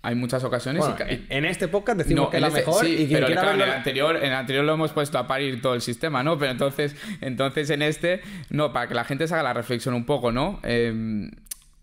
hay 0.01 0.15
muchas 0.15 0.43
ocasiones. 0.43 0.83
en 1.29 1.45
este 1.45 1.67
podcast 1.67 1.99
decimos 1.99 2.29
que 2.29 2.37
es 2.37 2.41
la 2.41 2.47
este, 2.47 2.59
mejor 2.59 2.85
y 2.85 3.07
pero 3.07 3.27
en, 3.27 3.61
el 3.61 3.69
anterior, 3.69 4.17
en 4.17 4.25
el 4.25 4.33
anterior 4.33 4.65
lo 4.65 4.73
hemos 4.73 4.91
puesto 4.91 5.17
a 5.17 5.27
parir 5.27 5.61
todo 5.61 5.75
el 5.75 5.81
sistema, 5.81 6.23
¿no? 6.23 6.37
Pero 6.37 6.51
entonces, 6.51 6.95
entonces 7.21 7.69
en 7.69 7.81
este, 7.81 8.21
no, 8.49 8.73
para 8.73 8.87
que 8.87 8.95
la 8.95 9.05
gente 9.05 9.27
se 9.27 9.33
haga 9.33 9.43
la 9.43 9.53
reflexión 9.53 9.93
un 9.93 10.05
poco, 10.05 10.31
¿no? 10.31 10.59
Em, 10.63 11.31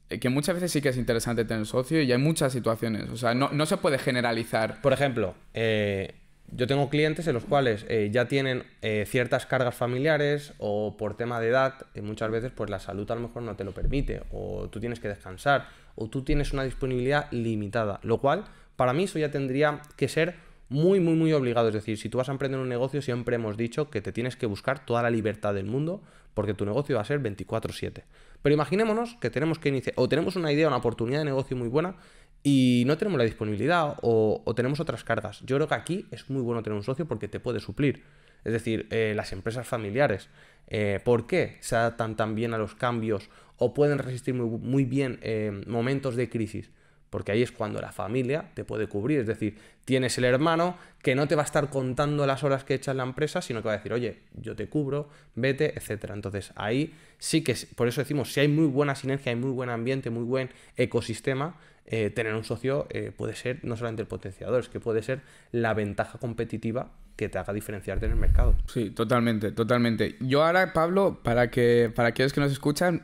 que 0.09 0.29
muchas 0.29 0.57
veces 0.57 0.73
sí 0.73 0.83
que 0.83 0.89
es 0.89 0.97
interesante 0.97 1.45
tener 1.45 1.67
socio 1.67 2.03
y 2.03 2.11
hay 2.11 2.19
muchas 2.19 2.53
situaciones. 2.53 3.09
O 3.11 3.17
sea, 3.17 3.35
no, 3.35 3.51
no 3.53 3.65
se 3.67 3.77
puede 3.77 3.99
generalizar. 3.99 4.81
Por 4.83 4.93
ejemplo, 4.93 5.35
eh, 5.55 6.15
yo 6.53 6.67
tengo 6.67 6.89
clientes 6.91 7.29
en 7.29 7.35
los 7.35 7.45
cuales 7.45 7.87
eh, 7.89 8.09
ya 8.13 8.27
tienen 8.27 8.65
eh, 8.83 9.05
ciertas 9.07 9.47
cargas 9.47 9.75
familiares 9.75 10.53
o 10.59 10.97
por 10.97 11.17
tema 11.17 11.39
de 11.41 11.49
edad, 11.49 11.75
muchas 12.03 12.31
veces 12.31 12.51
pues 12.55 12.71
la 12.71 12.81
salud 12.81 13.09
a 13.11 13.15
lo 13.15 13.21
mejor 13.23 13.43
no 13.43 13.55
te 13.55 13.63
lo 13.63 13.73
permite 13.73 14.23
o 14.33 14.69
tú 14.69 14.81
tienes 14.81 14.99
que 14.99 15.09
descansar 15.09 15.69
o 16.01 16.09
tú 16.09 16.23
tienes 16.23 16.53
una 16.53 16.65
disponibilidad 16.65 17.31
limitada, 17.31 18.01
lo 18.03 18.19
cual 18.19 18.47
para 18.77 18.95
mí 18.95 19.05
eso 19.05 19.19
ya 19.19 19.31
tendría 19.31 19.83
que 19.97 20.09
ser 20.09 20.37
muy, 20.71 20.99
muy, 20.99 21.15
muy 21.15 21.33
obligado. 21.35 21.69
Es 21.69 21.75
decir, 21.75 21.99
si 21.99 22.09
tú 22.09 22.19
vas 22.19 22.31
a 22.31 22.33
emprender 22.33 22.59
un 22.59 22.69
negocio, 22.69 23.03
siempre 23.03 23.37
hemos 23.37 23.59
dicho 23.59 23.91
que 23.91 24.01
te 24.01 24.11
tienes 24.11 24.37
que 24.37 24.47
buscar 24.47 24.87
toda 24.87 25.03
la 25.03 25.11
libertad 25.11 25.53
del 25.53 25.67
mundo 25.67 26.01
porque 26.33 26.55
tu 26.55 26.65
negocio 26.65 26.97
va 26.97 27.03
a 27.03 27.05
ser 27.05 27.21
24/7. 27.21 28.05
Pero 28.41 28.55
imaginémonos 28.55 29.17
que 29.21 29.29
tenemos 29.29 29.59
que 29.59 29.69
iniciar, 29.69 29.95
o 29.99 30.09
tenemos 30.09 30.37
una 30.37 30.51
idea, 30.51 30.69
una 30.69 30.79
oportunidad 30.79 31.19
de 31.19 31.27
negocio 31.27 31.57
muy 31.57 31.69
buena 31.69 31.97
y 32.43 32.85
no 32.87 32.97
tenemos 32.97 33.19
la 33.19 33.25
disponibilidad 33.25 33.99
o, 34.01 34.43
tenemos 34.57 34.81
otras 34.81 35.05
cargas. 35.05 35.41
Yo 35.41 35.57
creo 35.57 35.69
que 35.69 35.75
aquí 35.75 36.07
es 36.11 36.31
muy 36.31 36.41
bueno 36.41 36.63
tener 36.63 36.77
un 36.77 36.83
socio 36.83 37.07
porque 37.07 37.29
te 37.29 37.41
puede 37.41 37.61
suplir. 37.61 38.05
Es 38.45 38.53
decir, 38.53 38.87
eh, 38.91 39.13
las 39.15 39.33
empresas 39.33 39.67
familiares, 39.67 40.29
eh, 40.69 41.01
¿por 41.05 41.27
qué 41.27 41.57
se 41.61 41.77
adaptan 41.77 42.17
tan 42.17 42.35
bien 42.35 42.55
a 42.55 42.59
los 42.59 42.75
cambios 42.75 43.29
o 43.57 43.75
pueden 43.75 43.99
resistir 43.99 44.35
muy, 44.35 44.85
bien 44.85 45.19
eh, 45.23 45.63
momentos 45.67 46.17
de 46.17 46.29
crisis? 46.29 46.71
Porque 47.11 47.33
ahí 47.33 47.43
es 47.43 47.51
cuando 47.51 47.81
la 47.81 47.91
familia 47.91 48.51
te 48.55 48.65
puede 48.65 48.87
cubrir. 48.87 49.19
Es 49.19 49.27
decir, 49.27 49.59
tienes 49.85 50.17
el 50.17 50.25
hermano 50.25 50.77
que 51.03 51.17
no 51.17 51.27
te 51.27 51.35
va 51.35 51.43
a 51.43 51.45
estar 51.45 51.69
contando 51.69 52.25
las 52.25 52.45
horas 52.45 52.63
que 52.63 52.75
echa 52.75 52.93
en 52.93 52.99
la 52.99 53.03
empresa, 53.03 53.43
sino 53.43 53.63
que 53.63 53.67
va 53.67 53.75
a 53.75 53.77
decir, 53.79 53.93
oye, 53.93 54.21
yo 54.35 54.55
te 54.55 54.69
cubro, 54.69 55.09
vete, 55.35 55.77
etcétera. 55.77 56.15
Entonces 56.15 56.53
ahí 56.55 56.95
sí 57.19 57.43
que, 57.43 57.57
por 57.75 57.89
eso 57.89 58.01
decimos, 58.01 58.33
si 58.33 58.39
hay 58.39 58.49
muy 58.49 58.67
buena 58.67 58.95
sinergia, 58.95 59.31
hay 59.31 59.37
muy 59.37 59.51
buen 59.51 59.71
ambiente, 59.71 60.09
muy 60.11 60.23
buen 60.23 60.51
ecosistema, 60.77 61.59
eh, 61.85 62.11
tener 62.11 62.35
un 62.35 62.45
socio 62.45 62.87
puede 63.17 63.35
ser 63.35 63.59
no 63.65 63.77
solamente 63.77 64.03
el 64.03 64.09
potenciador, 64.09 64.61
es 64.61 64.69
que 64.69 64.79
puede 64.79 65.03
ser 65.03 65.23
la 65.51 65.75
ventaja 65.75 66.19
competitiva 66.19 66.93
que 67.21 67.29
te 67.29 67.39
haga 67.39 67.53
diferenciarte 67.53 68.07
en 68.07 68.13
el 68.13 68.19
mercado. 68.19 68.57
Sí, 68.67 68.89
totalmente, 68.89 69.53
totalmente. 69.53 70.17
Yo 70.21 70.43
ahora, 70.43 70.73
Pablo, 70.73 71.21
para 71.23 71.51
que 71.51 71.93
para 71.95 72.09
aquellos 72.09 72.33
que 72.33 72.41
nos 72.41 72.51
escuchan, 72.51 73.03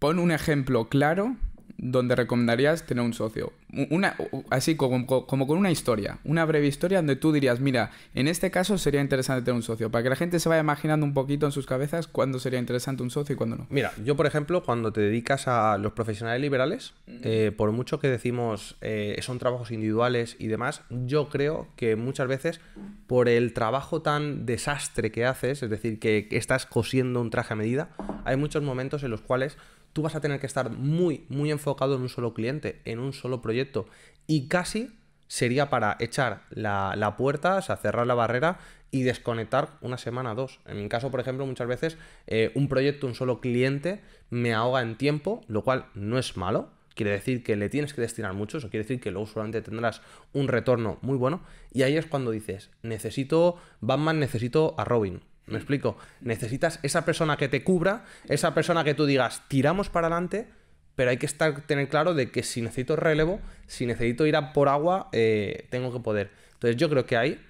pon 0.00 0.18
un 0.18 0.32
ejemplo 0.32 0.88
claro 0.88 1.36
donde 1.78 2.14
recomendarías 2.14 2.84
tener 2.86 3.04
un 3.04 3.12
socio. 3.14 3.52
Una, 3.90 4.16
así 4.50 4.76
como, 4.76 5.06
como, 5.06 5.46
con 5.46 5.58
una 5.58 5.70
historia, 5.70 6.18
una 6.24 6.44
breve 6.44 6.66
historia 6.66 6.98
donde 6.98 7.16
tú 7.16 7.32
dirías, 7.32 7.60
mira, 7.60 7.90
en 8.14 8.28
este 8.28 8.50
caso 8.50 8.76
sería 8.76 9.00
interesante 9.00 9.42
tener 9.42 9.56
un 9.56 9.62
socio, 9.62 9.90
para 9.90 10.02
que 10.02 10.10
la 10.10 10.16
gente 10.16 10.38
se 10.40 10.48
vaya 10.48 10.60
imaginando 10.60 11.06
un 11.06 11.14
poquito 11.14 11.46
en 11.46 11.52
sus 11.52 11.66
cabezas 11.66 12.06
cuándo 12.06 12.38
sería 12.38 12.58
interesante 12.58 13.02
un 13.02 13.10
socio 13.10 13.34
y 13.34 13.36
cuándo 13.36 13.56
no. 13.56 13.66
Mira, 13.70 13.92
yo 14.04 14.14
por 14.14 14.26
ejemplo, 14.26 14.62
cuando 14.62 14.92
te 14.92 15.00
dedicas 15.00 15.48
a 15.48 15.78
los 15.78 15.92
profesionales 15.92 16.40
liberales, 16.42 16.92
eh, 17.06 17.52
por 17.56 17.72
mucho 17.72 17.98
que 17.98 18.08
decimos 18.08 18.76
eh, 18.80 19.18
son 19.22 19.38
trabajos 19.38 19.70
individuales 19.70 20.36
y 20.38 20.48
demás, 20.48 20.82
yo 20.90 21.28
creo 21.28 21.68
que 21.76 21.96
muchas 21.96 22.28
veces 22.28 22.60
por 23.06 23.28
el 23.28 23.54
trabajo 23.54 24.02
tan 24.02 24.44
desastre 24.44 25.10
que 25.10 25.24
haces, 25.24 25.62
es 25.62 25.70
decir, 25.70 25.98
que 25.98 26.28
estás 26.30 26.66
cosiendo 26.66 27.20
un 27.20 27.30
traje 27.30 27.54
a 27.54 27.56
medida, 27.56 27.90
hay 28.24 28.36
muchos 28.36 28.62
momentos 28.62 29.02
en 29.02 29.10
los 29.10 29.20
cuales 29.20 29.56
tú 29.92 30.02
vas 30.02 30.14
a 30.14 30.20
tener 30.20 30.40
que 30.40 30.46
estar 30.46 30.70
muy, 30.70 31.24
muy 31.28 31.50
enfocado 31.50 31.96
en 31.96 32.02
un 32.02 32.08
solo 32.08 32.34
cliente, 32.34 32.80
en 32.84 32.98
un 32.98 33.12
solo 33.12 33.42
proyecto. 33.42 33.86
Y 34.26 34.48
casi 34.48 34.90
sería 35.28 35.70
para 35.70 35.96
echar 35.98 36.42
la, 36.50 37.14
puerta, 37.16 37.56
o 37.56 37.62
sea, 37.62 37.76
cerrar 37.76 38.06
la 38.06 38.14
barrera 38.14 38.58
y 38.90 39.02
desconectar 39.02 39.70
una 39.80 39.96
semana 39.96 40.32
o 40.32 40.34
dos. 40.34 40.60
En 40.66 40.82
mi 40.82 40.88
caso, 40.88 41.10
por 41.10 41.20
ejemplo, 41.20 41.46
muchas 41.46 41.66
veces 41.66 41.96
eh, 42.26 42.52
un 42.54 42.68
proyecto, 42.68 43.06
un 43.06 43.14
solo 43.14 43.40
cliente, 43.40 44.02
me 44.28 44.52
ahoga 44.52 44.82
en 44.82 44.96
tiempo, 44.96 45.42
lo 45.48 45.64
cual 45.64 45.86
no 45.94 46.18
es 46.18 46.36
malo. 46.36 46.68
Quiere 46.94 47.12
decir 47.12 47.42
que 47.42 47.56
le 47.56 47.70
tienes 47.70 47.94
que 47.94 48.02
destinar 48.02 48.34
mucho, 48.34 48.58
eso 48.58 48.68
quiere 48.68 48.84
decir 48.84 49.00
que 49.00 49.10
luego 49.10 49.26
solamente 49.26 49.62
tendrás 49.62 50.02
un 50.34 50.48
retorno 50.48 50.98
muy 51.00 51.16
bueno. 51.16 51.40
Y 51.72 51.82
ahí 51.82 51.96
es 51.96 52.04
cuando 52.04 52.30
dices, 52.30 52.70
necesito 52.82 53.56
Batman, 53.80 54.20
necesito 54.20 54.74
a 54.76 54.84
Robin. 54.84 55.22
¿Me 55.46 55.56
explico? 55.56 55.96
Necesitas 56.20 56.78
esa 56.82 57.04
persona 57.04 57.36
que 57.36 57.48
te 57.48 57.64
cubra, 57.64 58.04
esa 58.28 58.54
persona 58.54 58.84
que 58.84 58.94
tú 58.94 59.06
digas, 59.06 59.42
tiramos 59.48 59.88
para 59.88 60.06
adelante, 60.06 60.46
pero 60.94 61.10
hay 61.10 61.16
que 61.16 61.26
estar, 61.26 61.66
tener 61.66 61.88
claro 61.88 62.14
de 62.14 62.30
que 62.30 62.42
si 62.42 62.62
necesito 62.62 62.96
relevo, 62.96 63.40
si 63.66 63.86
necesito 63.86 64.26
ir 64.26 64.36
a 64.36 64.52
por 64.52 64.68
agua, 64.68 65.08
eh, 65.12 65.66
tengo 65.70 65.92
que 65.92 66.00
poder. 66.00 66.30
Entonces 66.54 66.76
yo 66.76 66.88
creo 66.88 67.06
que 67.06 67.16
hay, 67.16 67.40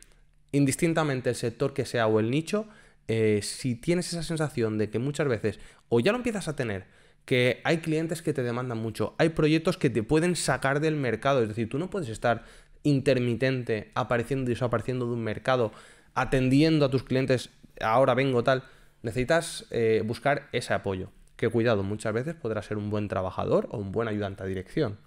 indistintamente 0.53 1.31
el 1.31 1.37
sector 1.37 1.75
que 1.75 1.85
sea 1.85 2.07
o 2.07 2.19
el 2.21 2.31
nicho, 2.31 2.67
eh, 3.09 3.41
si 3.43 3.75
tienes 3.75 4.13
esa 4.13 4.23
sensación 4.23 4.79
de 4.79 4.89
que 4.89 4.99
muchas 4.99 5.29
veces, 5.29 5.61
o 5.89 6.01
ya 6.01 6.13
lo 6.13 6.19
empiezas 6.19 6.49
a 6.49 6.57
tener, 6.57 6.87
que 7.25 7.61
hay 7.65 7.79
clientes 7.79 8.23
que 8.23 8.33
te 8.33 8.43
demandan 8.43 8.79
mucho, 8.79 9.15
hay 9.19 9.31
proyectos 9.31 9.77
que 9.77 9.91
te 9.91 10.03
pueden 10.03 10.35
sacar 10.35 10.81
del 10.81 10.97
mercado, 10.97 11.43
es 11.43 11.49
decir, 11.49 11.69
tú 11.69 11.79
no 11.79 11.91
puedes 11.91 12.09
estar 12.09 12.45
intermitente 12.85 13.91
apareciendo 13.95 14.51
y 14.51 14.55
desapareciendo 14.55 15.07
de 15.07 15.13
un 15.13 15.23
mercado, 15.23 15.73
atendiendo 16.15 16.85
a 16.85 16.91
tus 16.91 17.05
clientes 17.05 17.51
ahora 17.81 18.15
vengo 18.15 18.43
tal, 18.45 18.65
necesitas 19.03 19.67
eh, 19.71 20.03
buscar 20.05 20.49
ese 20.53 20.75
apoyo. 20.75 21.11
Que 21.37 21.49
cuidado, 21.49 21.83
muchas 21.83 22.13
veces 22.13 22.35
podrás 22.35 22.67
ser 22.67 22.77
un 22.77 22.91
buen 22.91 23.09
trabajador 23.09 23.69
o 23.71 23.79
un 23.79 23.93
buen 23.93 24.09
ayudante 24.09 24.43
a 24.43 24.47
dirección. 24.47 24.99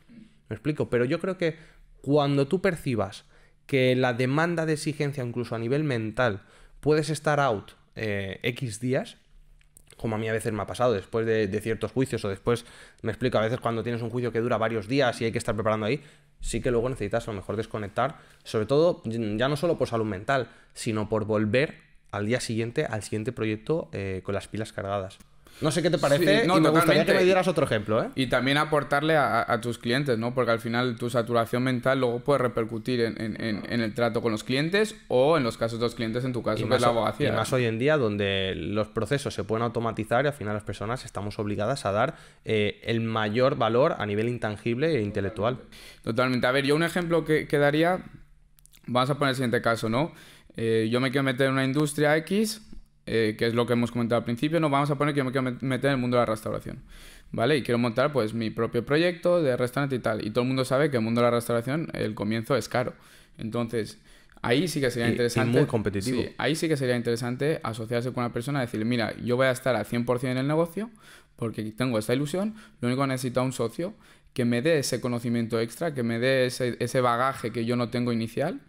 Me 0.49 0.55
explico, 0.55 0.89
pero 0.89 1.05
yo 1.05 1.19
creo 1.19 1.37
que 1.37 1.57
cuando 2.01 2.47
tú 2.47 2.61
percibas 2.61 3.25
que 3.65 3.95
la 3.95 4.13
demanda 4.13 4.65
de 4.65 4.73
exigencia, 4.73 5.23
incluso 5.23 5.55
a 5.55 5.59
nivel 5.59 5.83
mental, 5.83 6.43
puedes 6.81 7.09
estar 7.09 7.39
out 7.39 7.71
eh, 7.95 8.39
X 8.43 8.79
días, 8.79 9.17
como 9.97 10.15
a 10.15 10.19
mí 10.19 10.27
a 10.27 10.33
veces 10.33 10.51
me 10.51 10.61
ha 10.61 10.67
pasado 10.67 10.93
después 10.93 11.25
de, 11.25 11.47
de, 11.47 11.61
ciertos 11.61 11.91
juicios 11.91 12.23
o 12.25 12.29
después, 12.29 12.65
me 13.01 13.11
explico, 13.11 13.37
a 13.37 13.41
veces 13.41 13.59
cuando 13.59 13.81
tienes 13.81 14.01
un 14.01 14.09
juicio 14.09 14.31
que 14.31 14.41
dura 14.41 14.57
varios 14.57 14.87
días 14.87 15.19
y 15.21 15.25
hay 15.25 15.31
que 15.31 15.37
estar 15.37 15.55
preparando 15.55 15.85
ahí, 15.85 16.03
sí 16.41 16.61
que 16.61 16.69
luego 16.69 16.89
necesitas 16.89 17.27
a 17.27 17.31
lo 17.31 17.37
mejor 17.37 17.55
desconectar, 17.55 18.19
sobre 18.43 18.65
todo 18.65 19.01
ya 19.05 19.49
no 19.49 19.55
solo 19.55 19.77
por 19.77 19.87
salud 19.87 20.05
mental, 20.05 20.51
sino 20.73 21.09
por 21.09 21.25
volver 21.25 21.75
al 22.11 22.25
día 22.25 22.39
siguiente 22.39 22.85
al 22.85 23.03
siguiente 23.03 23.31
proyecto 23.31 23.89
eh, 23.91 24.21
con 24.23 24.35
las 24.35 24.47
pilas 24.47 24.73
cargadas. 24.73 25.17
No 25.61 25.71
sé 25.71 25.81
qué 25.81 25.89
te 25.89 25.97
parece 25.97 26.43
y 26.43 26.47
me 26.47 26.69
gustaría 26.69 27.05
que 27.05 27.13
me 27.13 27.23
dieras 27.23 27.47
otro 27.47 27.65
ejemplo. 27.65 28.03
¿eh? 28.03 28.09
Y 28.15 28.27
también 28.27 28.57
aportarle 28.57 29.15
a, 29.15 29.59
tus 29.61 29.77
clientes, 29.77 30.17
¿no? 30.17 30.33
Porque 30.33 30.51
al 30.51 30.59
final 30.59 30.97
tu 30.97 31.09
saturación 31.09 31.63
mental 31.63 32.01
luego 32.01 32.19
puede 32.19 32.39
repercutir 32.39 32.99
en, 33.01 33.81
el 33.81 33.93
trato 33.93 34.21
con 34.21 34.33
los 34.33 34.43
clientes 34.43 34.95
o 35.07 35.37
en 35.37 35.43
los 35.43 35.57
casos 35.57 35.79
de 35.79 35.85
los 35.85 35.95
clientes, 35.95 36.25
en 36.25 36.33
tu 36.33 36.43
caso, 36.43 36.67
que 36.67 36.75
es 36.75 36.81
la 36.81 36.87
abogacía. 36.87 37.29
Y 37.29 37.31
más 37.31 37.53
hoy 37.53 37.65
en 37.65 37.79
día, 37.79 37.97
donde 37.97 38.53
los 38.55 38.89
procesos 38.89 39.33
se 39.33 39.43
pueden 39.45 39.63
automatizar 39.63 40.25
y 40.25 40.27
al 40.27 40.33
final 40.33 40.53
las 40.55 40.63
personas 40.63 41.05
estamos 41.05 41.39
obligadas 41.39 41.85
a 41.85 41.91
dar 41.91 42.15
eh, 42.43 42.81
el 42.83 42.99
mayor 42.99 43.55
valor 43.55 43.95
a 43.97 44.05
nivel 44.05 44.27
intangible 44.27 44.97
e 44.97 45.01
intelectual. 45.01 45.59
Totalmente. 46.03 46.47
A 46.47 46.51
ver, 46.51 46.65
yo 46.65 46.75
un 46.75 46.83
ejemplo 46.83 47.23
que, 47.23 47.47
que 47.47 47.57
daría, 47.57 48.03
vamos 48.87 49.09
a 49.09 49.15
poner 49.15 49.29
el 49.29 49.35
siguiente 49.35 49.61
caso, 49.61 49.87
¿no? 49.87 50.11
Eh, 50.55 50.87
yo 50.91 51.01
me 51.01 51.11
quiero 51.11 51.23
meter 51.23 51.47
en 51.47 51.53
una 51.53 51.65
industria 51.65 52.15
X, 52.17 52.61
eh, 53.05 53.35
que 53.37 53.47
es 53.47 53.53
lo 53.53 53.65
que 53.65 53.73
hemos 53.73 53.91
comentado 53.91 54.19
al 54.19 54.25
principio, 54.25 54.59
no 54.59 54.69
vamos 54.69 54.89
a 54.89 54.97
poner 54.97 55.13
que 55.13 55.19
yo 55.19 55.25
me 55.25 55.31
quiero 55.31 55.57
meter 55.61 55.89
en 55.89 55.95
el 55.95 55.97
mundo 55.97 56.17
de 56.17 56.21
la 56.21 56.25
restauración, 56.25 56.79
¿vale? 57.31 57.57
Y 57.57 57.61
quiero 57.61 57.77
montar 57.77 58.11
pues 58.11 58.33
mi 58.33 58.49
propio 58.49 58.85
proyecto 58.85 59.41
de 59.41 59.55
restaurante 59.57 59.95
y 59.95 59.99
tal. 59.99 60.25
Y 60.25 60.31
todo 60.31 60.41
el 60.41 60.47
mundo 60.47 60.65
sabe 60.65 60.89
que 60.89 60.97
el 60.97 61.03
mundo 61.03 61.21
de 61.21 61.25
la 61.25 61.31
restauración, 61.31 61.89
el 61.93 62.15
comienzo 62.15 62.55
es 62.55 62.69
caro. 62.69 62.93
Entonces, 63.37 63.99
ahí 64.41 64.67
sí 64.67 64.79
que 64.79 64.89
sería 64.91 65.09
interesante... 65.09 65.57
muy 65.57 65.67
competitivo. 65.67 66.23
ahí 66.37 66.55
sí 66.55 66.67
que 66.67 66.77
sería 66.77 66.95
interesante 66.95 67.59
asociarse 67.63 68.11
con 68.13 68.23
una 68.23 68.33
persona 68.33 68.59
y 68.59 68.65
decirle, 68.65 68.85
mira, 68.85 69.15
yo 69.23 69.35
voy 69.35 69.47
a 69.47 69.51
estar 69.51 69.75
al 69.75 69.85
100% 69.85 70.23
en 70.23 70.37
el 70.37 70.47
negocio 70.47 70.89
porque 71.35 71.63
tengo 71.63 71.99
esta 71.99 72.13
ilusión, 72.13 72.55
lo 72.79 72.87
único 72.87 73.01
que 73.01 73.09
necesito 73.09 73.41
es 73.41 73.45
un 73.45 73.53
socio 73.53 73.93
que 74.33 74.45
me 74.45 74.61
dé 74.61 74.79
ese 74.79 75.01
conocimiento 75.01 75.59
extra, 75.59 75.93
que 75.93 76.03
me 76.03 76.19
dé 76.19 76.45
ese, 76.45 76.77
ese 76.79 77.01
bagaje 77.01 77.51
que 77.51 77.65
yo 77.65 77.75
no 77.75 77.89
tengo 77.89 78.11
inicial 78.11 78.61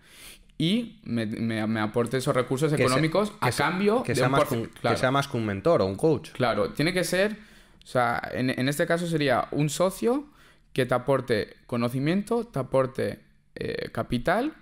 y 0.58 0.98
me, 1.04 1.80
aporte 1.80 2.16
esos 2.16 2.34
recursos 2.34 2.72
económicos 2.72 3.32
a 3.40 3.50
cambio 3.50 4.02
que 4.02 4.14
sea, 4.14 4.28
más 4.28 4.44
que 4.44 4.96
sea 4.96 5.10
más 5.10 5.28
que 5.28 5.36
un 5.36 5.44
mentor 5.44 5.82
o 5.82 5.86
un 5.86 5.96
coach. 5.96 6.30
Claro, 6.30 6.70
tiene 6.70 6.92
que 6.92 7.04
ser, 7.04 7.36
o 7.82 7.86
sea, 7.86 8.22
en, 8.32 8.68
este 8.68 8.86
caso 8.86 9.06
sería 9.06 9.48
un 9.50 9.68
socio 9.68 10.24
que 10.72 10.86
te 10.86 10.94
aporte 10.94 11.56
conocimiento, 11.66 12.44
te 12.46 12.58
aporte 12.58 13.20
eh, 13.54 13.90
capital 13.92 14.54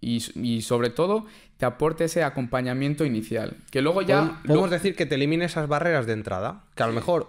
y, 0.00 0.62
sobre 0.62 0.90
todo 0.90 1.26
te 1.58 1.66
aporte 1.66 2.04
ese 2.04 2.22
acompañamiento 2.22 3.04
inicial. 3.04 3.58
Que 3.70 3.82
luego 3.82 4.00
ya. 4.00 4.40
Podemos 4.46 4.70
decir 4.70 4.96
que 4.96 5.04
te 5.04 5.16
elimine 5.16 5.44
esas 5.44 5.68
barreras 5.68 6.06
de 6.06 6.14
entrada. 6.14 6.64
Que 6.74 6.82
a 6.82 6.86
lo 6.86 6.94
mejor, 6.94 7.28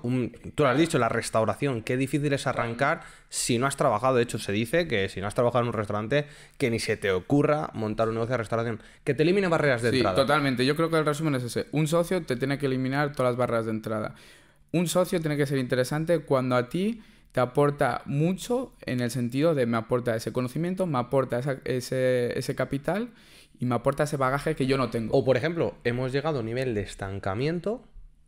tú 0.56 0.64
lo 0.64 0.70
has 0.70 0.78
dicho, 0.78 0.98
la 0.98 1.10
restauración, 1.10 1.82
qué 1.82 1.98
difícil 1.98 2.32
es 2.32 2.48
arrancar 2.48 3.02
si 3.28 3.58
no 3.58 3.68
has 3.68 3.76
trabajado. 3.76 4.16
De 4.16 4.24
hecho, 4.24 4.40
se 4.40 4.54
dice 4.54 4.88
que 4.88 5.10
si 5.10 5.20
no 5.20 5.28
has 5.28 5.36
trabajado 5.36 5.64
en 5.64 5.68
un 5.68 5.74
restaurante, 5.74 6.28
que 6.58 6.70
ni 6.72 6.80
se 6.80 6.96
te 6.96 7.12
ocurra 7.12 7.72
montar 7.74 8.08
un 8.08 8.14
negocio 8.14 8.32
de 8.32 8.38
restauración. 8.38 8.82
Que 9.04 9.14
te 9.14 9.24
elimine 9.24 9.50
barreras 9.50 9.82
de 9.82 9.90
entrada. 9.90 10.16
Sí, 10.16 10.22
totalmente. 10.22 10.66
Yo 10.66 10.78
creo 10.78 10.90
que 10.90 10.98
el 10.98 11.06
resumen 11.06 11.36
es 11.36 11.44
ese. 11.44 11.68
Un 11.74 11.90
socio 11.90 12.24
te 12.24 12.38
tiene 12.38 12.58
que 12.58 12.68
eliminar 12.68 13.12
todas 13.12 13.32
las 13.32 13.38
barreras 13.38 13.66
de 13.66 13.72
entrada. 13.72 14.16
Un 14.72 14.88
socio 14.88 15.20
tiene 15.20 15.36
que 15.36 15.46
ser 15.46 15.58
interesante 15.58 16.20
cuando 16.20 16.56
a 16.56 16.70
ti 16.70 17.02
te 17.32 17.40
aporta 17.40 18.02
mucho 18.06 18.74
en 18.86 19.00
el 19.00 19.12
sentido 19.12 19.56
de 19.56 19.66
me 19.66 19.78
aporta 19.78 20.16
ese 20.16 20.34
conocimiento, 20.34 20.86
me 20.86 21.00
aporta 21.00 21.40
ese, 21.66 22.38
ese 22.38 22.56
capital 22.56 23.12
y 23.60 23.66
me 23.66 23.76
aporta 23.76 24.04
ese 24.04 24.18
bagaje 24.18 24.56
que 24.56 24.66
yo 24.66 24.78
no 24.78 24.90
tengo. 24.90 25.18
O 25.18 25.24
por 25.24 25.38
ejemplo, 25.38 25.76
hemos 25.84 26.12
llegado 26.12 26.38
a 26.38 26.40
un 26.42 26.48
nivel 26.48 26.74
de 26.74 26.82
estancamiento 26.82 27.84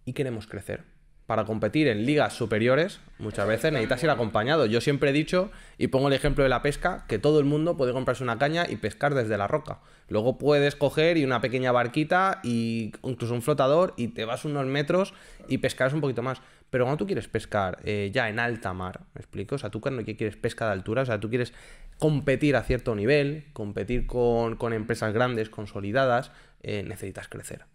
y 0.06 0.14
queremos 0.14 0.48
crecer 0.48 0.94
para 1.26 1.46
competir 1.46 1.88
en 1.88 2.06
ligas 2.06 2.34
superiores, 2.34 3.00
muchas 3.18 3.48
veces 3.48 3.72
necesitas 3.72 4.04
ir 4.04 4.10
acompañado. 4.10 4.66
Yo 4.66 4.82
siempre 4.82 5.12
he 5.12 5.14
dicho, 5.14 5.52
y 5.78 5.88
pongo 5.88 6.10
el 6.10 6.14
ejemplo 6.14 6.44
de 6.44 6.50
la 6.50 6.62
pesca, 6.62 7.06
que 7.08 7.18
todo 7.18 7.40
el 7.40 7.46
mundo 7.46 7.78
puede 7.78 7.94
comprarse 7.94 8.24
una 8.24 8.38
caña 8.38 8.66
y 8.70 8.76
pescar 8.76 9.16
desde 9.16 9.38
la 9.38 9.48
roca. 9.48 9.80
Luego 10.10 10.38
puedes 10.38 10.76
coger 10.76 11.18
y 11.18 11.24
una 11.24 11.40
pequeña 11.40 11.72
barquita 11.72 12.42
y 12.44 12.92
incluso 13.04 13.34
un 13.34 13.42
flotador 13.42 13.94
y 13.96 14.10
te 14.10 14.26
vas 14.26 14.44
unos 14.44 14.66
metros 14.66 15.14
y 15.48 15.60
pescarás 15.60 15.94
un 15.94 16.02
poquito 16.02 16.24
más. 16.24 16.42
Pero 16.74 16.86
cuando 16.86 16.98
tú 16.98 17.06
quieres 17.06 17.28
pescar 17.28 17.78
eh, 17.84 18.10
ya 18.12 18.30
en 18.30 18.40
alta 18.40 18.74
mar, 18.74 19.02
¿me 19.14 19.20
explico? 19.20 19.54
O 19.54 19.58
sea, 19.60 19.70
tú 19.70 19.80
cuando 19.80 20.04
quieres 20.04 20.38
pesca 20.38 20.66
de 20.66 20.72
altura, 20.72 21.04
o 21.04 21.06
sea, 21.06 21.20
tú 21.20 21.30
quieres 21.30 21.54
competir 22.00 22.56
a 22.56 22.64
cierto 22.64 22.96
nivel, 22.96 23.44
competir 23.54 24.08
con, 24.08 24.58
empresas 24.74 25.14
grandes, 25.14 25.52
consolidadas, 25.52 26.32
eh, 26.64 26.82
necesitas 26.82 27.28
crecer 27.28 27.66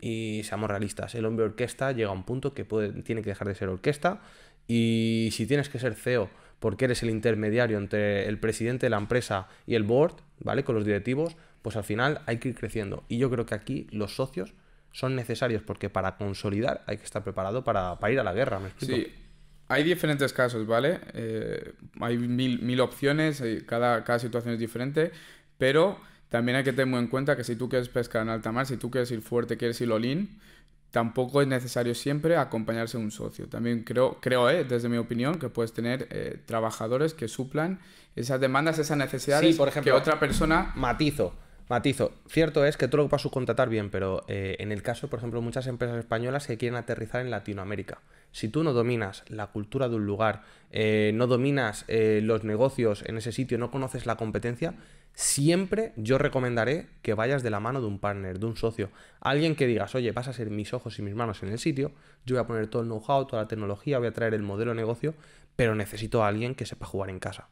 y 0.00 0.44
seamos 0.44 0.70
realistas, 0.70 1.14
el 1.14 1.26
hombre 1.26 1.44
orquesta 1.44 1.92
llega 1.92 2.08
a 2.08 2.12
un 2.12 2.24
punto 2.24 2.54
que 2.54 2.64
tiene 3.04 3.20
que 3.20 3.28
dejar 3.28 3.48
de 3.48 3.54
ser 3.54 3.68
orquesta 3.68 4.22
y 4.66 5.28
si 5.32 5.46
tienes 5.46 5.68
que 5.68 5.78
ser 5.78 5.94
CEO 5.94 6.30
porque 6.58 6.86
eres 6.86 7.02
el 7.02 7.10
intermediario 7.10 7.76
entre 7.76 8.28
el 8.28 8.38
presidente 8.38 8.86
de 8.86 8.90
la 8.90 8.96
empresa 8.96 9.48
y 9.66 9.74
el 9.74 9.82
board, 9.82 10.14
¿vale? 10.40 10.64
Con 10.64 10.74
los 10.74 10.86
directivos, 10.86 11.36
pues 11.60 11.76
al 11.76 11.84
final 11.84 12.22
hay 12.24 12.38
que 12.38 12.48
ir 12.48 12.54
creciendo. 12.54 13.04
Y 13.08 13.18
yo 13.18 13.30
creo 13.30 13.44
que 13.46 13.54
aquí 13.54 13.86
los 13.90 14.16
socios 14.16 14.54
son 14.92 15.14
necesarios 15.14 15.62
porque 15.62 15.90
para 15.90 16.16
consolidar 16.16 16.82
hay 16.86 16.96
que 16.96 17.04
estar 17.04 17.22
preparado 17.22 17.64
para, 17.64 17.96
ir 18.10 18.20
a 18.20 18.24
la 18.24 18.32
guerra, 18.32 18.58
¿me 18.58 18.68
explico? 18.68 18.96
Sí. 18.96 19.14
hay 19.68 19.84
diferentes 19.84 20.32
casos, 20.32 20.66
¿vale? 20.66 21.00
Eh, 21.14 21.74
hay 22.00 22.18
mil, 22.18 22.62
mil 22.62 22.80
opciones, 22.80 23.40
eh, 23.40 23.64
cada, 23.66 24.04
cada 24.04 24.18
situación 24.18 24.54
es 24.54 24.60
diferente, 24.60 25.12
pero 25.56 26.00
también 26.28 26.56
hay 26.56 26.64
que 26.64 26.72
tener 26.72 26.86
muy 26.86 26.98
en 26.98 27.08
cuenta 27.08 27.36
que 27.36 27.44
si 27.44 27.56
tú 27.56 27.68
quieres 27.68 27.88
pescar 27.88 28.22
en 28.22 28.28
alta 28.28 28.52
mar, 28.52 28.66
si 28.66 28.76
tú 28.76 28.90
quieres 28.90 29.10
ir 29.10 29.22
fuerte, 29.22 29.56
quieres 29.56 29.80
ir 29.80 29.90
all-in, 29.90 30.38
tampoco 30.90 31.42
es 31.42 31.48
necesario 31.48 31.94
siempre 31.94 32.36
acompañarse 32.36 32.98
de 32.98 33.04
un 33.04 33.10
socio. 33.10 33.48
También 33.48 33.82
creo, 33.84 34.18
creo 34.20 34.48
eh, 34.50 34.64
desde 34.64 34.88
mi 34.88 34.96
opinión, 34.96 35.38
que 35.38 35.48
puedes 35.48 35.72
tener 35.72 36.08
eh, 36.10 36.40
trabajadores 36.46 37.14
que 37.14 37.28
suplan 37.28 37.80
esas 38.16 38.40
demandas, 38.40 38.78
esas 38.78 38.96
necesidades 38.96 39.56
por 39.56 39.68
ejemplo, 39.68 39.92
que 39.92 39.98
otra 39.98 40.18
persona... 40.18 40.72
Matizo. 40.76 41.34
Matizo, 41.68 42.12
cierto 42.26 42.64
es 42.64 42.78
que 42.78 42.88
todo 42.88 42.98
lo 42.98 43.04
que 43.04 43.10
puedas 43.10 43.22
subcontratar 43.22 43.68
bien, 43.68 43.90
pero 43.90 44.24
eh, 44.26 44.56
en 44.58 44.72
el 44.72 44.82
caso, 44.82 45.08
por 45.08 45.18
ejemplo, 45.18 45.42
muchas 45.42 45.66
empresas 45.66 45.98
españolas 45.98 46.46
que 46.46 46.56
quieren 46.56 46.76
aterrizar 46.76 47.20
en 47.20 47.30
Latinoamérica. 47.30 48.00
Si 48.32 48.48
tú 48.48 48.64
no 48.64 48.72
dominas 48.72 49.22
la 49.28 49.48
cultura 49.48 49.90
de 49.90 49.96
un 49.96 50.06
lugar, 50.06 50.44
eh, 50.70 51.12
no 51.14 51.26
dominas 51.26 51.84
eh, 51.88 52.20
los 52.22 52.42
negocios 52.42 53.04
en 53.06 53.18
ese 53.18 53.32
sitio, 53.32 53.58
no 53.58 53.70
conoces 53.70 54.06
la 54.06 54.16
competencia, 54.16 54.76
siempre 55.12 55.92
yo 55.96 56.16
recomendaré 56.16 56.88
que 57.02 57.12
vayas 57.12 57.42
de 57.42 57.50
la 57.50 57.60
mano 57.60 57.82
de 57.82 57.86
un 57.86 57.98
partner, 57.98 58.38
de 58.38 58.46
un 58.46 58.56
socio. 58.56 58.88
Alguien 59.20 59.54
que 59.54 59.66
digas, 59.66 59.94
oye, 59.94 60.12
vas 60.12 60.28
a 60.28 60.32
ser 60.32 60.48
mis 60.48 60.72
ojos 60.72 60.98
y 60.98 61.02
mis 61.02 61.14
manos 61.14 61.42
en 61.42 61.50
el 61.50 61.58
sitio, 61.58 61.92
yo 62.24 62.36
voy 62.36 62.44
a 62.44 62.46
poner 62.46 62.68
todo 62.68 62.80
el 62.80 62.88
know-how, 62.88 63.26
toda 63.26 63.42
la 63.42 63.48
tecnología, 63.48 63.98
voy 63.98 64.08
a 64.08 64.12
traer 64.12 64.32
el 64.32 64.42
modelo 64.42 64.70
de 64.70 64.76
negocio, 64.76 65.12
pero 65.54 65.74
necesito 65.74 66.24
a 66.24 66.28
alguien 66.28 66.54
que 66.54 66.64
sepa 66.64 66.86
jugar 66.86 67.10
en 67.10 67.18
casa. 67.18 67.48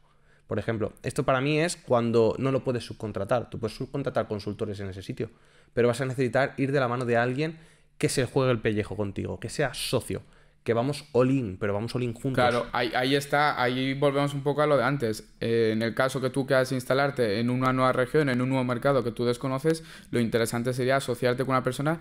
Por 0.47 0.59
ejemplo, 0.59 0.93
esto 1.03 1.25
para 1.25 1.41
mí 1.41 1.59
es 1.59 1.77
cuando 1.77 2.35
no 2.39 2.53
lo 2.53 2.63
puedes 2.63 2.85
subcontratar. 2.85 3.51
Tú 3.51 3.59
puedes 3.59 3.77
subcontratar 3.77 4.29
consultores 4.29 4.79
en 4.81 4.89
ese 4.89 5.03
sitio, 5.03 5.31
pero 5.75 5.89
vas 5.89 6.01
a 6.01 6.07
necesitar 6.07 6.55
ir 6.57 6.73
de 6.73 6.81
la 6.81 6.89
mano 6.89 7.05
de 7.05 7.17
alguien 7.17 7.59
que 7.99 8.09
se 8.09 8.27
juegue 8.27 8.53
el 8.53 8.61
pellejo 8.61 8.97
contigo, 8.97 9.41
que 9.41 9.49
sea 9.49 9.75
socio, 9.75 10.23
que 10.67 10.75
vamos 10.75 11.05
all 11.13 11.31
in, 11.31 11.57
pero 11.59 11.73
vamos 11.73 11.95
all 11.95 12.03
in 12.03 12.13
juntos. 12.13 12.35
Claro, 12.35 12.67
ahí, 12.73 13.15
está, 13.15 13.61
ahí 13.63 13.95
volvemos 13.95 14.35
un 14.35 14.43
poco 14.43 14.63
a 14.63 14.67
lo 14.67 14.77
de 14.77 14.85
antes. 14.85 15.25
Eh, 15.41 15.71
en 15.73 15.81
el 15.81 15.95
caso 15.95 16.21
que 16.21 16.29
tú 16.29 16.45
quieras 16.45 16.73
instalarte 16.73 17.39
en 17.39 17.51
una 17.51 17.73
nueva 17.73 17.93
región, 17.93 18.29
en 18.29 18.43
un 18.43 18.49
nuevo 18.49 18.65
mercado 18.65 19.05
que 19.05 19.13
tú 19.13 19.25
desconoces, 19.25 19.85
lo 20.11 20.19
interesante 20.19 20.73
sería 20.73 20.97
asociarte 20.97 21.45
con 21.45 21.55
una 21.55 21.63
persona 21.63 22.01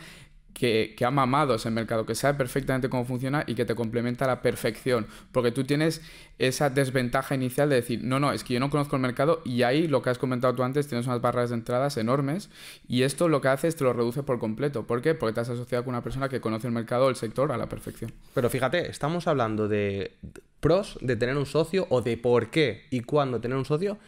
que, 0.56 0.96
ha 1.06 1.12
mamado 1.12 1.56
ese 1.56 1.70
mercado, 1.70 2.06
que 2.06 2.16
sabe 2.16 2.38
perfectamente 2.38 2.90
cómo 2.90 3.04
funciona 3.04 3.44
y 3.46 3.56
que 3.56 3.66
te 3.66 3.76
complementa 3.76 4.24
a 4.24 4.30
la 4.30 4.42
perfección. 4.42 5.06
Porque 5.34 5.52
tú 5.52 5.66
tienes 5.66 6.02
esa 6.40 6.70
desventaja 6.70 7.36
inicial 7.36 7.70
de 7.70 7.76
decir, 7.76 8.04
no, 8.04 8.20
no, 8.22 8.32
es 8.32 8.46
que 8.46 8.54
yo 8.54 8.60
no 8.62 8.70
conozco 8.70 8.96
el 8.96 9.02
mercado 9.02 9.42
y 9.44 9.64
ahí 9.64 9.88
lo 9.88 10.02
que 10.02 10.10
has 10.10 10.18
comentado 10.18 10.56
tú 10.56 10.64
antes, 10.64 10.88
tienes 10.88 11.08
unas 11.08 11.22
barreras 11.22 11.50
de 11.50 11.58
entradas 11.58 11.98
enormes 11.98 12.50
y 12.88 13.04
esto 13.04 13.28
lo 13.28 13.42
que 13.42 13.50
hace 13.50 13.68
es 13.68 13.76
te 13.76 13.84
lo 13.84 13.92
reduce 13.92 14.24
por 14.24 14.40
completo. 14.40 14.88
¿Por 14.88 15.02
qué? 15.02 15.14
Porque 15.14 15.34
te 15.34 15.42
has 15.42 15.50
asociado 15.50 15.84
con 15.84 15.94
una 15.94 16.02
persona 16.02 16.30
que 16.30 16.40
conoce 16.40 16.68
el 16.68 16.74
mercado 16.74 17.10
el 17.10 17.18
sector 17.18 17.52
a 17.52 17.58
la 17.58 17.68
perfección. 17.68 18.14
Pero 18.34 18.50
fíjate, 18.50 18.90
estamos 18.90 19.28
hablando 19.28 19.68
de 19.68 20.18
pros 20.62 20.98
de 21.02 21.18
tener 21.18 21.36
un 21.36 21.46
socio 21.46 21.86
o 21.90 22.02
de 22.02 22.16
por 22.16 22.50
qué 22.50 22.86
y 22.92 23.02
cuándo 23.02 23.42
tener 23.42 23.58
un 23.58 23.66
socio 23.66 24.00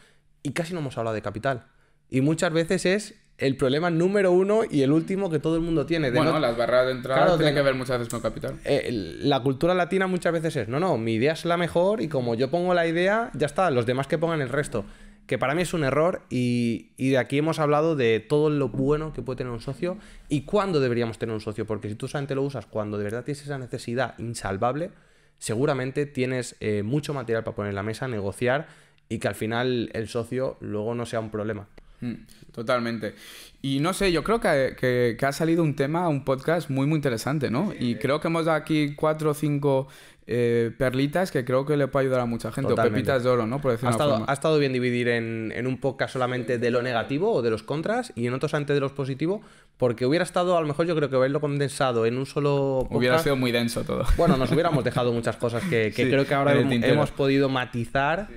y 0.43 0.53
casi 0.53 0.73
no 0.73 0.79
hemos 0.79 0.97
hablado 0.97 1.13
de 1.13 1.21
capital. 1.21 1.67
Y 2.09 2.21
muchas 2.21 2.53
veces 2.53 2.85
es 2.85 3.26
el 3.37 3.55
problema 3.55 3.89
número 3.91 4.31
uno 4.31 4.61
y 4.69 4.81
el 4.81 4.91
último 4.91 5.29
que 5.29 5.39
todo 5.39 5.55
el 5.55 5.61
mundo 5.61 5.85
tiene. 5.85 6.09
bueno, 6.11 6.39
las 6.39 6.57
barreras 6.57 6.87
de 6.87 6.91
entrada 6.93 7.37
tienen 7.37 7.53
que 7.53 7.61
ver 7.61 7.75
muchas 7.75 7.99
veces 7.99 8.11
con 8.11 8.21
capital. 8.21 8.55
Eh, 8.65 8.89
la 9.21 9.41
cultura 9.41 9.75
latina 9.75 10.07
muchas 10.07 10.33
veces 10.33 10.55
es, 10.55 10.67
no, 10.67 10.79
no, 10.79 10.97
mi 10.97 11.13
idea 11.13 11.33
es 11.33 11.45
la 11.45 11.57
mejor 11.57 12.01
y 12.01 12.07
como 12.07 12.33
yo 12.35 12.49
pongo 12.49 12.73
la 12.73 12.87
idea, 12.87 13.29
ya 13.35 13.45
está, 13.45 13.69
los 13.69 13.85
demás 13.85 14.07
que 14.07 14.17
pongan 14.17 14.41
el 14.41 14.49
resto. 14.49 14.85
Que 15.27 15.37
para 15.37 15.53
mí 15.53 15.61
es 15.61 15.73
un 15.73 15.83
error 15.83 16.21
y, 16.29 16.91
y 16.95 17.09
de 17.09 17.17
aquí 17.17 17.37
hemos 17.37 17.59
hablado 17.59 17.97
de 17.97 18.21
todo 18.21 18.49
lo 18.49 18.69
bueno 18.69 19.11
que 19.11 19.21
puede 19.21 19.37
tener 19.37 19.51
un 19.51 19.59
socio 19.59 19.97
y 20.29 20.43
cuándo 20.43 20.79
deberíamos 20.79 21.19
tener 21.19 21.35
un 21.35 21.41
socio. 21.41 21.65
Porque 21.67 21.89
si 21.89 21.95
tú 21.95 22.07
solamente 22.07 22.33
lo 22.33 22.43
usas 22.43 22.65
cuando 22.65 22.97
de 22.97 23.03
verdad 23.03 23.25
tienes 23.25 23.43
esa 23.43 23.57
necesidad 23.57 24.17
insalvable, 24.19 24.89
seguramente 25.37 26.05
tienes 26.05 26.55
eh, 26.61 26.81
mucho 26.81 27.13
material 27.13 27.43
para 27.43 27.55
poner 27.55 27.71
en 27.71 27.75
la 27.75 27.83
mesa, 27.83 28.07
negociar 28.07 28.67
y 29.09 29.19
que 29.19 29.27
al 29.27 29.35
final 29.35 29.89
el 29.93 30.07
socio 30.07 30.55
luego 30.61 30.95
no 30.95 31.05
sea 31.05 31.19
un 31.19 31.29
problema. 31.29 31.67
Mm, 32.01 32.13
totalmente. 32.51 33.15
Y 33.61 33.79
no 33.79 33.93
sé, 33.93 34.11
yo 34.11 34.23
creo 34.23 34.39
que, 34.39 35.17
ha 35.21 35.31
salido 35.31 35.63
un 35.63 35.75
tema, 35.75 36.07
un 36.07 36.23
podcast 36.23 36.69
muy, 36.69 36.85
muy 36.87 36.97
interesante, 36.97 37.49
¿no? 37.49 37.73
Y 37.77 37.95
creo 37.95 38.21
que 38.21 38.27
hemos 38.27 38.45
dado 38.45 38.57
aquí 38.57 38.93
cuatro 38.95 39.31
o 39.31 39.33
cinco 39.33 39.87
eh, 40.29 40.71
perlitas 40.77 41.31
que 41.31 41.45
creo 41.45 41.65
que 41.65 41.77
le 41.77 41.87
puede 41.87 42.05
ayudar 42.05 42.19
a 42.19 42.25
mucha 42.25 42.51
gente, 42.51 42.73
o 42.73 42.75
pepitas 42.75 43.23
de 43.23 43.29
oro, 43.29 43.47
¿no? 43.47 43.61
Por 43.61 43.71
ha, 43.71 43.89
estado, 43.89 44.25
ha 44.27 44.33
estado 44.33 44.59
bien 44.59 44.73
dividir 44.73 45.07
en, 45.07 45.65
un 45.65 45.77
podcast 45.77 46.11
solamente 46.11 46.57
de 46.57 46.69
lo 46.69 46.81
negativo 46.81 47.31
o 47.31 47.41
de 47.41 47.49
los 47.49 47.63
contras 47.63 48.11
y 48.13 48.27
en 48.27 48.33
otro 48.33 48.49
solamente 48.49 48.73
de 48.73 48.81
los 48.81 48.91
positivos, 48.91 49.39
porque 49.77 50.05
hubiera 50.05 50.23
estado, 50.23 50.57
a 50.57 50.61
lo 50.61 50.67
mejor 50.67 50.85
yo 50.85 50.97
creo 50.97 51.09
que 51.09 51.15
haberlo 51.15 51.39
condensado 51.39 52.05
en 52.05 52.17
un 52.17 52.25
solo 52.25 52.79
podcast, 52.81 52.97
Hubiera 52.97 53.19
sido 53.19 53.35
muy 53.37 53.53
denso 53.53 53.85
todo. 53.85 54.03
Bueno, 54.17 54.35
nos 54.35 54.51
hubiéramos 54.53 54.83
dejado 54.83 55.13
muchas 55.13 55.37
cosas 55.37 55.63
que, 55.63 55.93
creo 55.95 56.25
que 56.25 56.33
ahora 56.33 56.59
hemos, 56.59 57.11
podido 57.11 57.47
matizar. 57.47 58.27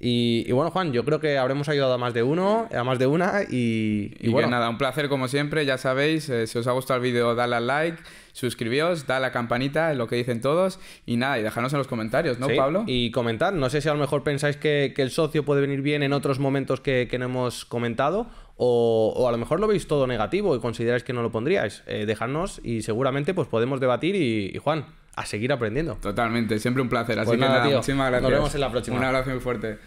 Y, 0.00 0.50
bueno, 0.52 0.70
Juan, 0.70 0.92
yo 0.92 1.04
creo 1.04 1.18
que 1.18 1.38
habremos 1.38 1.68
ayudado 1.68 1.94
a 1.94 1.98
más 1.98 2.14
de 2.14 2.22
uno, 2.22 2.68
a 2.72 2.84
más 2.84 3.00
de 3.00 3.08
una 3.08 3.42
y, 3.42 4.14
y, 4.20 4.28
bueno. 4.28 4.48
nada, 4.48 4.68
un 4.68 4.78
placer 4.78 5.08
como 5.08 5.26
siempre, 5.26 5.66
ya 5.66 5.76
sabéis, 5.76 6.28
eh, 6.28 6.46
si 6.46 6.56
os 6.56 6.68
ha 6.68 6.72
gustado 6.72 6.98
el 6.98 7.02
vídeo, 7.02 7.34
dale 7.34 7.56
al 7.56 7.66
like, 7.66 8.00
suscribíos, 8.32 9.08
dale 9.08 9.26
a 9.26 9.28
la 9.28 9.32
campanita, 9.32 9.92
lo 9.94 10.06
que 10.06 10.14
dicen 10.14 10.40
todos 10.40 10.78
y 11.04 11.16
nada, 11.16 11.40
y 11.40 11.42
dejarnos 11.42 11.72
en 11.72 11.78
los 11.78 11.88
comentarios, 11.88 12.38
¿no, 12.38 12.46
Pablo? 12.46 12.84
Y 12.86 13.10
comentar, 13.10 13.52
no 13.54 13.68
sé 13.70 13.80
si 13.80 13.88
a 13.88 13.92
lo 13.92 13.98
mejor 13.98 14.22
pensáis 14.22 14.56
que, 14.56 14.94
el 14.96 15.10
socio 15.10 15.44
puede 15.44 15.60
venir 15.62 15.82
bien 15.82 16.04
en 16.04 16.12
otros 16.12 16.38
momentos 16.38 16.80
que, 16.80 17.08
no 17.18 17.24
hemos 17.24 17.64
comentado 17.64 18.28
o, 18.56 19.26
a 19.28 19.32
lo 19.32 19.38
mejor 19.38 19.58
lo 19.58 19.66
veis 19.66 19.88
todo 19.88 20.06
negativo 20.06 20.54
y 20.54 20.60
consideráis 20.60 21.02
que 21.02 21.12
no 21.12 21.22
lo 21.22 21.32
pondríais. 21.32 21.82
Eh, 21.86 22.06
dejadnos 22.06 22.60
y 22.62 22.82
seguramente 22.82 23.34
pues 23.34 23.48
podemos 23.48 23.80
debatir 23.80 24.14
y 24.14 24.56
Juan, 24.58 24.86
a 25.20 25.26
seguir 25.26 25.52
aprendiendo. 25.52 25.96
Totalmente, 25.96 26.58
siempre 26.58 26.82
un 26.82 26.88
placer. 26.88 27.18
Así 27.18 27.26
pues 27.26 27.38
que 27.38 27.44
nada, 27.44 27.64
muchísimas 27.64 28.10
gracias. 28.10 28.22
Nos 28.22 28.32
vemos 28.32 28.54
en 28.54 28.60
la 28.60 28.70
próxima. 28.70 28.96
Un 28.96 29.04
abrazo 29.04 29.30
muy 29.30 29.40
fuerte. 29.40 29.78